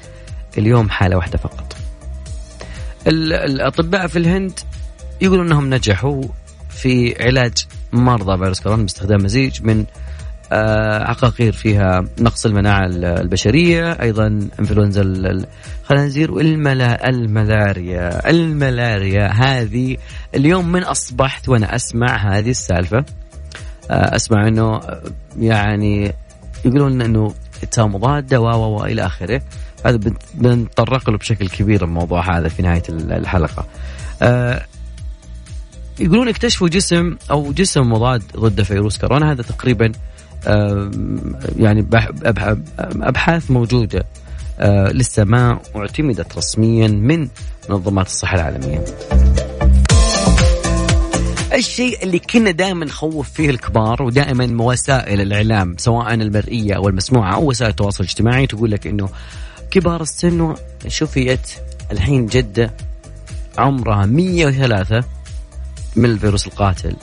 اليوم 0.57 0.89
حالة 0.89 1.15
واحدة 1.15 1.37
فقط. 1.37 1.75
الأطباء 3.07 4.07
في 4.07 4.19
الهند 4.19 4.59
يقولون 5.23 5.45
أنهم 5.45 5.73
نجحوا 5.73 6.23
في 6.69 7.23
علاج 7.23 7.53
مرضى 7.93 8.37
فيروس 8.37 8.61
كورونا 8.61 8.81
باستخدام 8.81 9.23
مزيج 9.23 9.63
من 9.63 9.85
آه، 10.51 11.03
عقاقير 11.03 11.51
فيها 11.51 12.05
نقص 12.19 12.45
المناعة 12.45 12.85
البشرية 12.95 13.91
أيضا 13.91 14.27
إنفلونزا 14.59 15.01
الخنازير 15.01 16.31
والملا 16.31 17.09
الملاريا. 17.09 18.29
الملاريا 18.29 19.27
هذه 19.27 19.97
اليوم 20.35 20.71
من 20.71 20.83
أصبحت 20.83 21.49
وأنا 21.49 21.75
أسمع 21.75 22.15
هذه 22.15 22.49
السالفة 22.49 23.05
آه، 23.91 24.15
أسمع 24.15 24.47
أنه 24.47 24.81
يعني 25.39 26.13
يقولون 26.65 27.01
أنه 27.01 27.33
مضادة 27.77 28.41
و 28.41 28.45
و 28.45 28.85
إلى 28.85 29.05
آخره. 29.05 29.41
هذا 29.85 29.99
بنتطرق 30.33 31.09
له 31.09 31.17
بشكل 31.17 31.49
كبير 31.49 31.83
الموضوع 31.83 32.37
هذا 32.37 32.47
في 32.47 32.61
نهاية 32.61 32.83
الحلقة. 32.89 33.65
آه، 34.21 34.65
يقولون 35.99 36.27
اكتشفوا 36.27 36.67
جسم 36.67 37.15
أو 37.31 37.51
جسم 37.51 37.81
مضاد 37.81 38.23
ضد 38.37 38.61
فيروس 38.61 38.97
كورونا 38.97 39.31
هذا 39.31 39.43
تقريبا 39.43 39.91
يعني 41.57 41.87
أبحاث 43.01 43.51
موجودة 43.51 44.03
آه، 44.59 44.91
لسه 44.91 45.23
ما 45.23 45.59
اعتمدت 45.75 46.37
رسميا 46.37 46.87
من 46.87 47.27
منظمات 47.69 48.05
الصحة 48.05 48.35
العالمية. 48.35 48.85
الشيء 51.53 52.03
اللي 52.03 52.19
كنا 52.19 52.51
دائما 52.51 52.85
نخوف 52.85 53.29
فيه 53.29 53.49
الكبار 53.49 54.03
ودائما 54.03 54.63
وسائل 54.63 55.21
الإعلام 55.21 55.75
سواء 55.77 56.13
المرئية 56.13 56.73
أو 56.73 56.87
المسموعه 56.87 57.35
أو 57.35 57.49
وسائل 57.49 57.71
التواصل 57.71 58.03
الاجتماعي 58.03 58.47
تقول 58.47 58.71
لك 58.71 58.87
إنه 58.87 59.09
كبار 59.71 60.01
السن 60.01 60.55
شفيت 60.87 61.51
الحين 61.91 62.25
جدة 62.25 62.73
عمرها 63.57 64.05
103 64.05 65.03
من 65.95 66.05
الفيروس 66.05 66.47
القاتل. 66.47 66.95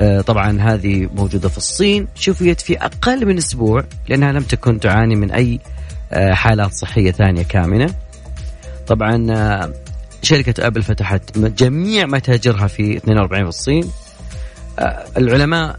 آه، 0.00 0.20
طبعا 0.20 0.60
هذه 0.60 1.08
موجودة 1.14 1.48
في 1.48 1.56
الصين. 1.58 2.08
شفيت 2.14 2.60
في 2.60 2.78
أقل 2.78 3.26
من 3.26 3.38
أسبوع 3.38 3.84
لأنها 4.08 4.32
لم 4.32 4.42
تكن 4.42 4.80
تعاني 4.80 5.16
من 5.16 5.30
أي 5.30 5.60
آه، 6.12 6.32
حالات 6.32 6.72
صحية 6.72 7.10
ثانية 7.10 7.42
كامنة. 7.42 7.94
طبعا 8.86 9.26
آه، 9.30 9.72
شركة 10.22 10.66
أبل 10.66 10.82
فتحت 10.82 11.38
جميع 11.38 12.06
متاجرها 12.06 12.66
في 12.66 12.96
42 12.96 13.42
في 13.42 13.48
الصين. 13.48 13.90
العلماء 15.16 15.76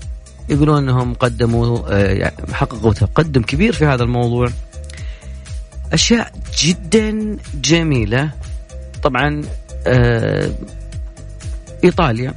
يقولون 0.50 0.78
أنهم 0.78 1.14
قدموا 1.14 1.90
يعني 1.92 2.36
حققوا 2.54 2.94
تقدم 2.94 3.42
كبير 3.42 3.74
في 3.74 3.86
هذا 3.86 4.04
الموضوع. 4.04 4.48
أشياء 5.94 6.32
جدا 6.60 7.38
جميلة. 7.62 8.30
طبعا 9.04 9.42
إيطاليا 11.84 12.34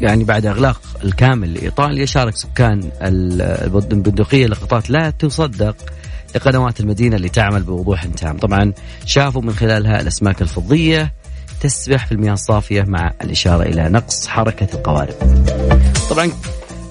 يعني 0.00 0.24
بعد 0.24 0.46
إغلاق 0.46 0.80
الكامل 1.04 1.54
لإيطاليا 1.54 2.06
شارك 2.06 2.36
سكان 2.36 2.90
البندقية 3.02 4.46
لقطات 4.46 4.90
لا 4.90 5.10
تصدق 5.10 5.76
لقنوات 6.34 6.80
المدينة 6.80 7.16
اللي 7.16 7.28
تعمل 7.28 7.62
بوضوح 7.62 8.04
تام، 8.04 8.38
طبعا 8.38 8.72
شافوا 9.04 9.42
من 9.42 9.52
خلالها 9.52 10.00
الأسماك 10.00 10.42
الفضية 10.42 11.12
تسبح 11.60 12.06
في 12.06 12.12
المياه 12.12 12.32
الصافية 12.32 12.82
مع 12.82 13.12
الإشارة 13.22 13.62
إلى 13.62 13.88
نقص 13.88 14.26
حركة 14.26 14.68
القوارب. 14.74 15.14
طبعا 16.10 16.30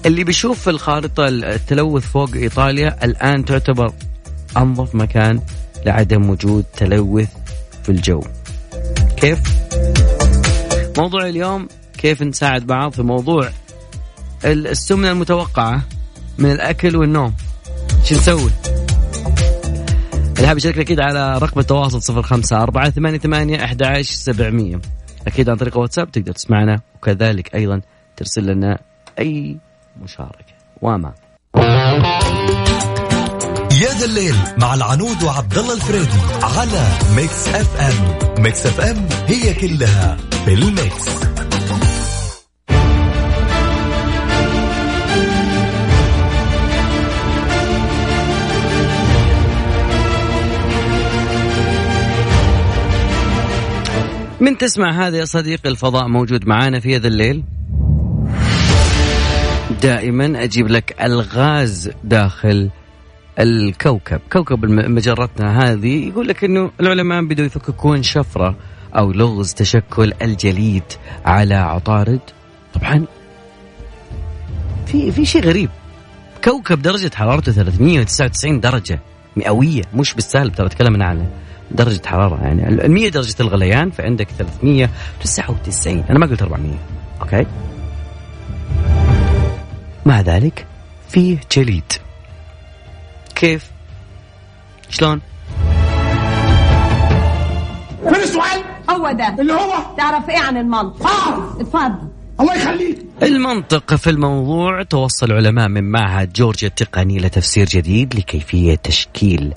اللي 0.06 0.24
بيشوف 0.24 0.60
في 0.60 0.70
الخارطه 0.70 1.28
التلوث 1.28 2.06
فوق 2.06 2.34
إيطاليا 2.34 3.04
الآن 3.04 3.44
تعتبر 3.44 3.92
أنظف 4.56 4.94
مكان 4.94 5.40
لعدم 5.86 6.30
وجود 6.30 6.64
تلوث 6.76 7.28
في 7.82 7.88
الجو. 7.88 8.22
كيف؟ 9.16 9.40
موضوع 10.98 11.28
اليوم 11.28 11.68
كيف 11.98 12.22
نساعد 12.22 12.66
بعض 12.66 12.92
في 12.92 13.02
موضوع 13.02 13.48
السمنة 14.44 15.10
المتوقعة 15.10 15.82
من 16.38 16.50
الأكل 16.50 16.96
والنوم. 16.96 17.34
شو 18.04 18.14
نسوي؟ 18.14 18.50
اللي 20.38 20.56
يشارك 20.56 20.78
أكيد 20.78 21.00
على 21.00 21.38
رقم 21.38 21.60
التواصل 21.60 22.02
صفر 22.02 22.22
خمسة 22.22 22.62
أربعة 22.62 22.90
ثمانية 22.90 23.18
ثمانية 23.18 23.64
أحد 23.64 23.82
عشر 23.82 24.14
سبعمية. 24.14 24.80
أكيد 25.26 25.48
عن 25.48 25.56
طريق 25.56 25.78
واتساب 25.78 26.10
تقدر 26.10 26.32
تسمعنا 26.32 26.80
وكذلك 26.96 27.54
أيضا 27.54 27.80
ترسل 28.16 28.46
لنا 28.46 28.78
أي 29.18 29.58
مشاركة. 30.02 30.54
وما 30.82 31.12
يا 33.82 33.88
ذا 33.88 34.04
الليل 34.04 34.34
مع 34.58 34.74
العنود 34.74 35.22
وعبد 35.22 35.58
الله 35.58 35.74
الفريدي 35.74 36.18
على 36.42 36.88
Mix 37.16 37.48
FM. 37.48 38.42
Mix 38.42 38.66
FM 38.66 39.08
هي 39.26 39.54
كلها 39.54 40.16
في 40.44 40.54
ال 40.54 40.65
mix. 40.65 41.08
من 54.40 54.58
تسمع 54.58 55.06
هذا 55.06 55.16
يا 55.16 55.24
صديقي 55.24 55.70
الفضاء 55.70 56.08
موجود 56.08 56.46
معانا 56.46 56.80
في 56.80 56.96
هذا 56.96 57.08
الليل؟ 57.08 57.44
دائما 59.82 60.44
أجيب 60.44 60.68
لك 60.68 61.02
الغاز 61.02 61.90
داخل 62.04 62.70
الكوكب. 63.38 64.20
كوكب 64.32 64.64
مجرتنا 64.64 65.62
هذه 65.62 66.08
يقول 66.08 66.28
لك 66.28 66.44
إنه 66.44 66.70
العلماء 66.80 67.24
بدوا 67.24 67.44
يفككون 67.44 68.02
شفرة 68.02 68.56
أو 68.96 69.12
لغز 69.12 69.54
تشكل 69.54 70.12
الجليد 70.22 70.82
على 71.24 71.54
عطارد. 71.54 72.20
طبعا 72.74 73.04
في 74.86 75.12
في 75.12 75.24
شيء 75.24 75.44
غريب. 75.44 75.70
كوكب 76.44 76.82
درجة 76.82 77.10
حرارته 77.14 77.52
399 77.52 78.60
درجة 78.60 79.00
مئوية 79.36 79.82
مش 79.94 80.14
بالسالب 80.14 80.54
ترى 80.54 80.66
أتكلم 80.66 81.02
عن 81.02 81.26
درجة 81.70 82.06
حرارة 82.06 82.42
يعني 82.42 82.68
ال 82.68 82.92
100 82.92 83.08
درجة 83.08 83.34
الغليان 83.40 83.90
فعندك 83.90 84.28
399 84.38 86.04
أنا 86.10 86.18
ما 86.18 86.26
قلت 86.26 86.42
400 86.42 86.72
Okay؟ 87.20 87.46
مع 90.06 90.20
ذلك 90.20 90.66
فيه 91.08 91.38
جليد. 91.56 91.92
كيف؟ 93.42 93.70
شلون؟ 94.88 95.20
من 98.04 98.14
السؤال؟ 98.14 98.62
هو 98.90 99.12
ده 99.12 99.28
اللي 99.40 99.52
هو 99.52 99.96
تعرف 99.96 100.30
إيه 100.30 100.38
عن 100.38 100.56
المنطق؟ 100.56 101.06
آه 101.06 101.60
اتفضل 101.60 102.08
الله 102.40 102.54
يخليك 102.56 102.98
المنطق 103.22 103.94
في 103.94 104.10
الموضوع 104.10 104.82
توصل 104.82 105.32
علماء 105.32 105.68
من 105.68 105.90
معهد 105.90 106.32
جورجيا 106.32 106.68
التقني 106.68 107.18
لتفسير 107.18 107.66
جديد 107.66 108.14
لكيفية 108.14 108.74
تشكيل 108.74 109.54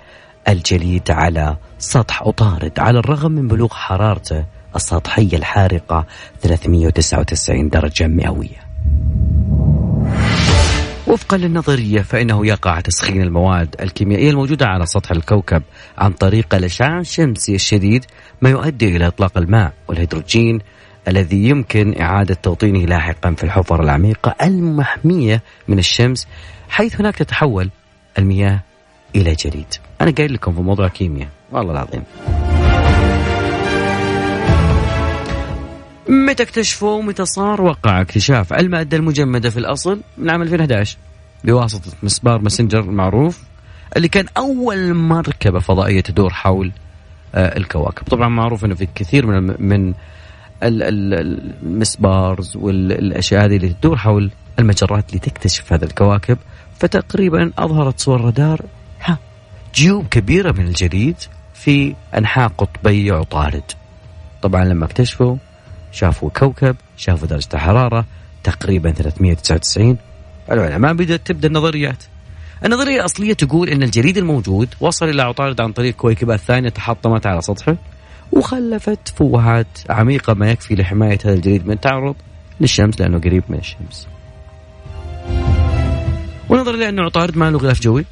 الجليد 0.48 1.12
على 1.12 1.58
سطح 1.80 2.24
عطارد 2.24 2.80
على 2.80 3.00
الرغم 3.00 3.32
من 3.32 3.48
بلوغ 3.48 3.74
حرارته 3.74 4.46
السطحية 4.76 5.38
الحارقة 5.38 6.06
399 6.42 7.70
درجة 7.70 8.08
مئوية 8.08 8.66
وفقا 11.08 11.38
للنظرية 11.38 12.02
فإنه 12.02 12.48
يقع 12.48 12.80
تسخين 12.80 13.22
المواد 13.22 13.76
الكيميائية 13.82 14.30
الموجودة 14.30 14.66
على 14.66 14.86
سطح 14.86 15.12
الكوكب 15.12 15.64
عن 15.98 16.12
طريق 16.12 16.56
الإشعاع 16.56 17.00
الشمسي 17.00 17.56
الشديد 17.56 18.06
ما 18.42 18.50
يؤدي 18.50 18.96
إلى 18.96 19.08
إطلاق 19.08 19.38
الماء 19.38 19.74
والهيدروجين 19.88 20.60
الذي 21.08 21.50
يمكن 21.50 22.02
إعادة 22.02 22.34
توطينه 22.34 22.80
لاحقا 22.86 23.34
في 23.34 23.44
الحفر 23.44 23.84
العميقة 23.84 24.36
المحمية 24.42 25.42
من 25.68 25.80
الشمس 25.80 26.28
حيث 26.70 27.00
هناك 27.02 27.16
تتحول 27.16 27.70
المياه 28.18 28.60
إلى 29.16 29.34
جليد. 29.34 29.74
أنا 30.02 30.12
قايل 30.12 30.34
لكم 30.34 30.54
في 30.54 30.62
موضوع 30.62 30.88
كيمياء 30.88 31.30
والله 31.52 31.72
العظيم. 31.72 32.04
متى 36.10 36.44
اكتشفوا 36.44 37.02
متى 37.02 37.26
صار 37.26 37.62
وقع 37.62 38.02
اكتشاف 38.02 38.54
المادة 38.54 38.98
المجمدة 38.98 39.50
في 39.50 39.58
الأصل 39.58 40.02
من 40.18 40.30
عام 40.30 40.42
2011 40.42 40.98
بواسطة 41.44 41.92
مسبار 42.04 42.42
مسنجر 42.42 42.80
المعروف 42.80 43.44
اللي 43.98 44.08
كان 44.08 44.26
أول 44.38 44.94
مركبة 44.94 45.60
فضائية 45.60 46.02
تدور 46.02 46.30
حول 46.30 46.72
آه، 47.36 47.58
الكواكب. 47.58 48.04
طبعا 48.04 48.30
معروف 48.30 48.66
أنه 48.66 48.76
في 48.76 48.88
كثير 48.96 49.26
من 49.26 49.56
من 49.60 49.94
المسبارز 50.64 52.56
والأشياء 52.56 53.46
هذه 53.46 53.56
اللي 53.56 53.70
تدور 53.70 53.98
حول 53.98 54.32
المجرات 54.60 55.10
اللي 55.10 55.20
تكتشف 55.20 55.74
هذه 55.74 55.84
الكواكب. 55.84 56.38
فتقريبا 56.80 57.52
أظهرت 57.58 58.00
صور 58.00 58.22
رادار 58.22 58.62
ها 59.02 59.18
جيوب 59.76 60.08
كبيرة 60.08 60.52
من 60.52 60.68
الجليد 60.68 61.16
في 61.54 61.96
أنحاء 62.18 62.48
قطبي 62.48 63.12
عطارد. 63.12 63.64
طبعا 64.42 64.66
لما 64.66 64.86
اكتشفوا 64.86 65.38
شافوا 65.96 66.30
كوكب 66.30 66.76
شافوا 66.98 67.28
درجة 67.28 67.50
الحرارة 67.54 68.06
تقريبا 68.44 68.92
399 68.92 69.98
العلماء 70.52 70.94
بدات 70.94 71.28
تبدأ 71.28 71.48
النظريات. 71.48 72.04
النظرية 72.66 72.96
الأصلية 72.96 73.34
تقول 73.34 73.70
إن 73.70 73.84
الجليد 73.84 74.18
الموجود 74.18 74.70
وصل 74.80 75.10
إلى 75.10 75.22
عطارد 75.22 75.62
عن 75.62 75.72
طريق 75.72 75.96
كويكبات 75.96 76.40
ثانية 76.40 76.70
تحطمت 76.70 77.26
على 77.26 77.42
سطحه 77.42 77.76
وخلفت 78.32 79.08
فوهات 79.08 79.68
عميقة 79.90 80.34
ما 80.34 80.52
يكفي 80.52 80.76
لحماية 80.76 81.20
هذا 81.26 81.34
الجليد 81.34 81.66
من 81.66 81.74
التعرض 81.74 82.16
للشمس 82.60 83.02
لأنه 83.02 83.20
قريب 83.20 83.44
من 83.50 83.58
الشمس. 83.58 84.08
ونظرا 86.50 86.76
لأنه 86.76 87.04
عطارد 87.04 87.38
ما 87.38 87.52
له 87.52 87.58
غلاف 87.58 87.82
جوي. 87.82 88.06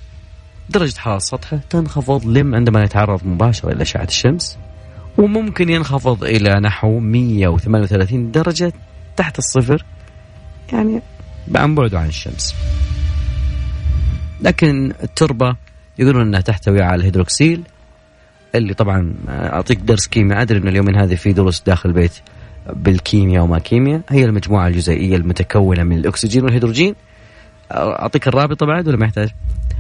درجة 0.70 0.98
حرارة 0.98 1.20
سطحه 1.20 1.60
تنخفض 1.70 2.26
لم 2.26 2.56
عندما 2.56 2.84
يتعرض 2.84 3.26
مباشرة 3.26 3.72
إلى 3.72 3.82
أشعة 3.82 4.04
الشمس. 4.04 4.58
وممكن 5.18 5.70
ينخفض 5.70 6.24
إلى 6.24 6.60
نحو 6.60 7.00
138 7.00 8.32
درجة 8.32 8.74
تحت 9.16 9.38
الصفر 9.38 9.86
يعني 10.74 11.02
عن 11.56 11.76
بعده 11.76 12.00
عن 12.00 12.08
الشمس. 12.08 12.56
لكن 14.42 14.94
التربة 15.04 15.56
يقولون 16.00 16.22
أنها 16.22 16.42
تحتوي 16.42 16.82
على 16.82 16.96
الهيدروكسيل 16.96 17.64
اللي 18.56 18.74
طبعا 18.74 19.14
أعطيك 19.30 19.80
درس 19.80 20.08
كيمياء 20.08 20.42
أدري 20.42 20.60
إن 20.60 20.68
اليومين 20.68 20.96
هذه 20.96 21.16
في 21.16 21.34
دروس 21.34 21.62
داخل 21.62 21.90
البيت 21.90 22.14
بالكيمياء 22.74 23.44
وما 23.44 23.60
كيمياء. 23.60 24.02
هي 24.10 24.26
المجموعة 24.26 24.68
الجزيئية 24.68 25.16
المتكونة 25.16 25.84
من 25.84 25.98
الأكسجين 25.98 26.44
والهيدروجين. 26.44 26.96
أعطيك 27.72 28.28
الرابط 28.28 28.64
بعد 28.64 28.88
ولا 28.88 28.98
ما 28.98 29.06
يحتاج؟ 29.06 29.30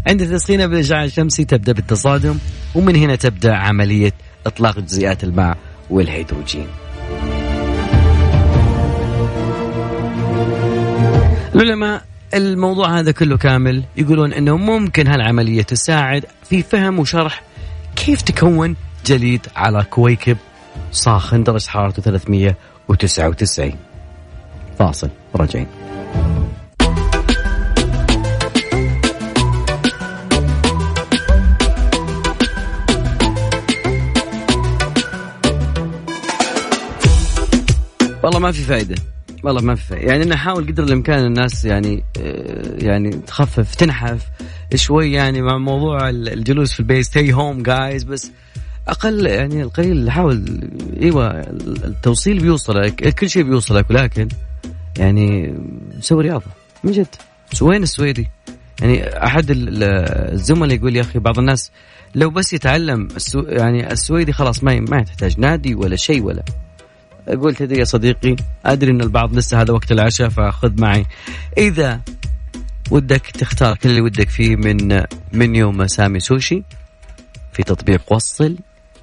عند 0.07 0.27
تسخينها 0.27 0.65
بالاشعاع 0.65 1.03
الشمسي 1.03 1.45
تبدأ 1.45 1.71
بالتصادم 1.71 2.37
ومن 2.75 2.95
هنا 2.95 3.15
تبدأ 3.15 3.55
عملية 3.55 4.13
إطلاق 4.45 4.79
جزيئات 4.79 5.23
الماء 5.23 5.57
والهيدروجين. 5.89 6.67
العلماء 11.55 12.01
الموضوع 12.33 12.99
هذا 12.99 13.11
كله 13.11 13.37
كامل 13.37 13.83
يقولون 13.97 14.33
إنه 14.33 14.57
ممكن 14.57 15.07
هالعملية 15.07 15.61
تساعد 15.61 16.25
في 16.49 16.61
فهم 16.61 16.99
وشرح 16.99 17.43
كيف 17.95 18.21
تكون 18.21 18.75
جليد 19.05 19.47
على 19.55 19.83
كويكب 19.83 20.37
صاخن 20.91 21.43
درجة 21.43 21.69
حرارته 21.69 22.01
399 22.01 23.73
فاصل 24.79 25.09
راجعين 25.35 25.67
والله 38.23 38.39
ما 38.39 38.51
في 38.51 38.61
فائدة 38.61 38.95
والله 39.43 39.61
ما 39.61 39.75
في 39.75 39.83
فائدة 39.83 40.11
يعني 40.11 40.25
نحاول 40.25 40.67
قدر 40.67 40.83
الإمكان 40.83 41.25
الناس 41.25 41.65
يعني 41.65 42.03
آه، 42.21 42.75
يعني 42.77 43.11
تخفف 43.11 43.75
تنحف 43.75 44.29
شوي 44.75 45.11
يعني 45.11 45.41
مع 45.41 45.57
موضوع 45.57 46.09
الجلوس 46.09 46.73
في 46.73 46.79
البيت. 46.79 47.05
ستي 47.05 47.33
هوم 47.33 47.63
جايز 47.63 48.03
بس 48.03 48.31
أقل 48.87 49.25
يعني 49.25 49.61
القليل 49.61 50.11
حاول 50.11 50.69
إيوه 51.01 51.39
التوصيل 51.59 52.39
بيوصلك 52.39 53.15
كل 53.15 53.29
شيء 53.29 53.43
بيوصلك. 53.43 53.89
ولكن 53.89 54.27
يعني 54.97 55.55
سوي 55.99 56.23
رياضة 56.23 56.51
من 56.83 56.91
جد. 56.91 57.07
وين 57.61 57.83
السويدي؟ 57.83 58.29
يعني 58.81 59.23
أحد 59.25 59.45
الزملاء 59.49 60.75
يقول 60.75 60.95
يا 60.95 61.01
أخي 61.01 61.19
بعض 61.19 61.39
الناس 61.39 61.71
لو 62.15 62.29
بس 62.29 62.53
يتعلم 62.53 63.07
السو 63.15 63.39
يعني 63.39 63.91
السويدي 63.91 64.33
خلاص 64.33 64.63
ما 64.63 64.79
ما 64.79 65.03
تحتاج 65.03 65.39
نادي 65.39 65.75
ولا 65.75 65.95
شيء 65.95 66.23
ولا 66.23 66.43
قلت 67.27 67.61
يا 67.61 67.83
صديقي 67.83 68.35
أدري 68.65 68.91
إن 68.91 69.01
البعض 69.01 69.35
لسه 69.35 69.61
هذا 69.61 69.73
وقت 69.73 69.91
العشاء 69.91 70.29
فخذ 70.29 70.81
معي. 70.81 71.05
إذا 71.57 72.01
ودك 72.91 73.27
تختار 73.27 73.77
كل 73.77 73.89
اللي 73.89 74.01
ودك 74.01 74.29
فيه 74.29 74.55
من 74.55 75.03
منيو 75.33 75.71
مسامي 75.71 76.19
سوشي 76.19 76.63
في 77.53 77.63
تطبيق 77.63 78.13
وصل. 78.13 78.57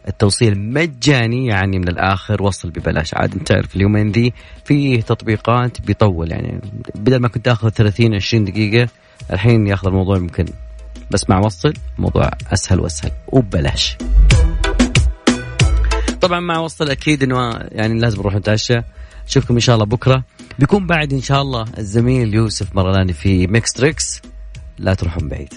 التوصيل 0.08 0.58
مجاني 0.58 1.46
يعني 1.46 1.78
من 1.78 1.88
الآخر 1.88 2.42
وصل 2.42 2.70
ببلاش 2.70 3.14
عاد. 3.14 3.32
أنت 3.34 3.48
تعرف 3.48 3.76
اليومين 3.76 4.12
ذي 4.12 4.32
في 4.64 5.02
تطبيقات 5.02 5.80
بيطول 5.80 6.30
يعني 6.30 6.60
بدل 6.94 7.20
ما 7.20 7.28
كنت 7.28 7.44
تاخذ 7.44 7.68
30 7.68 8.14
20 8.14 8.44
دقيقة 8.44 8.88
الحين 9.32 9.66
ياخذ 9.66 9.88
الموضوع 9.88 10.16
يمكن 10.16 10.44
بس 11.10 11.30
مع 11.30 11.38
وصل 11.38 11.72
الموضوع 11.98 12.30
أسهل 12.52 12.80
وأسهل 12.80 13.10
وببلاش. 13.28 13.96
طبعا 16.20 16.40
مع 16.40 16.58
وصل 16.58 16.90
أكيد 16.90 17.22
إنه 17.22 17.52
يعني 17.72 18.00
لازم 18.00 18.18
نروح 18.18 18.34
نتعشى. 18.34 18.80
أشوفكم 19.28 19.54
إن 19.54 19.60
شاء 19.60 19.74
الله 19.74 19.86
بكرة. 19.86 20.24
بيكون 20.58 20.86
بعد 20.86 21.12
إن 21.12 21.20
شاء 21.20 21.42
الله 21.42 21.64
الزميل 21.78 22.34
يوسف 22.34 22.76
مرلاني 22.76 23.12
في 23.12 23.46
Mix 23.46 23.72
Tricks 23.72 24.22
لا 24.78 24.94
تروحون 24.94 25.28
بعيد. 25.28 25.54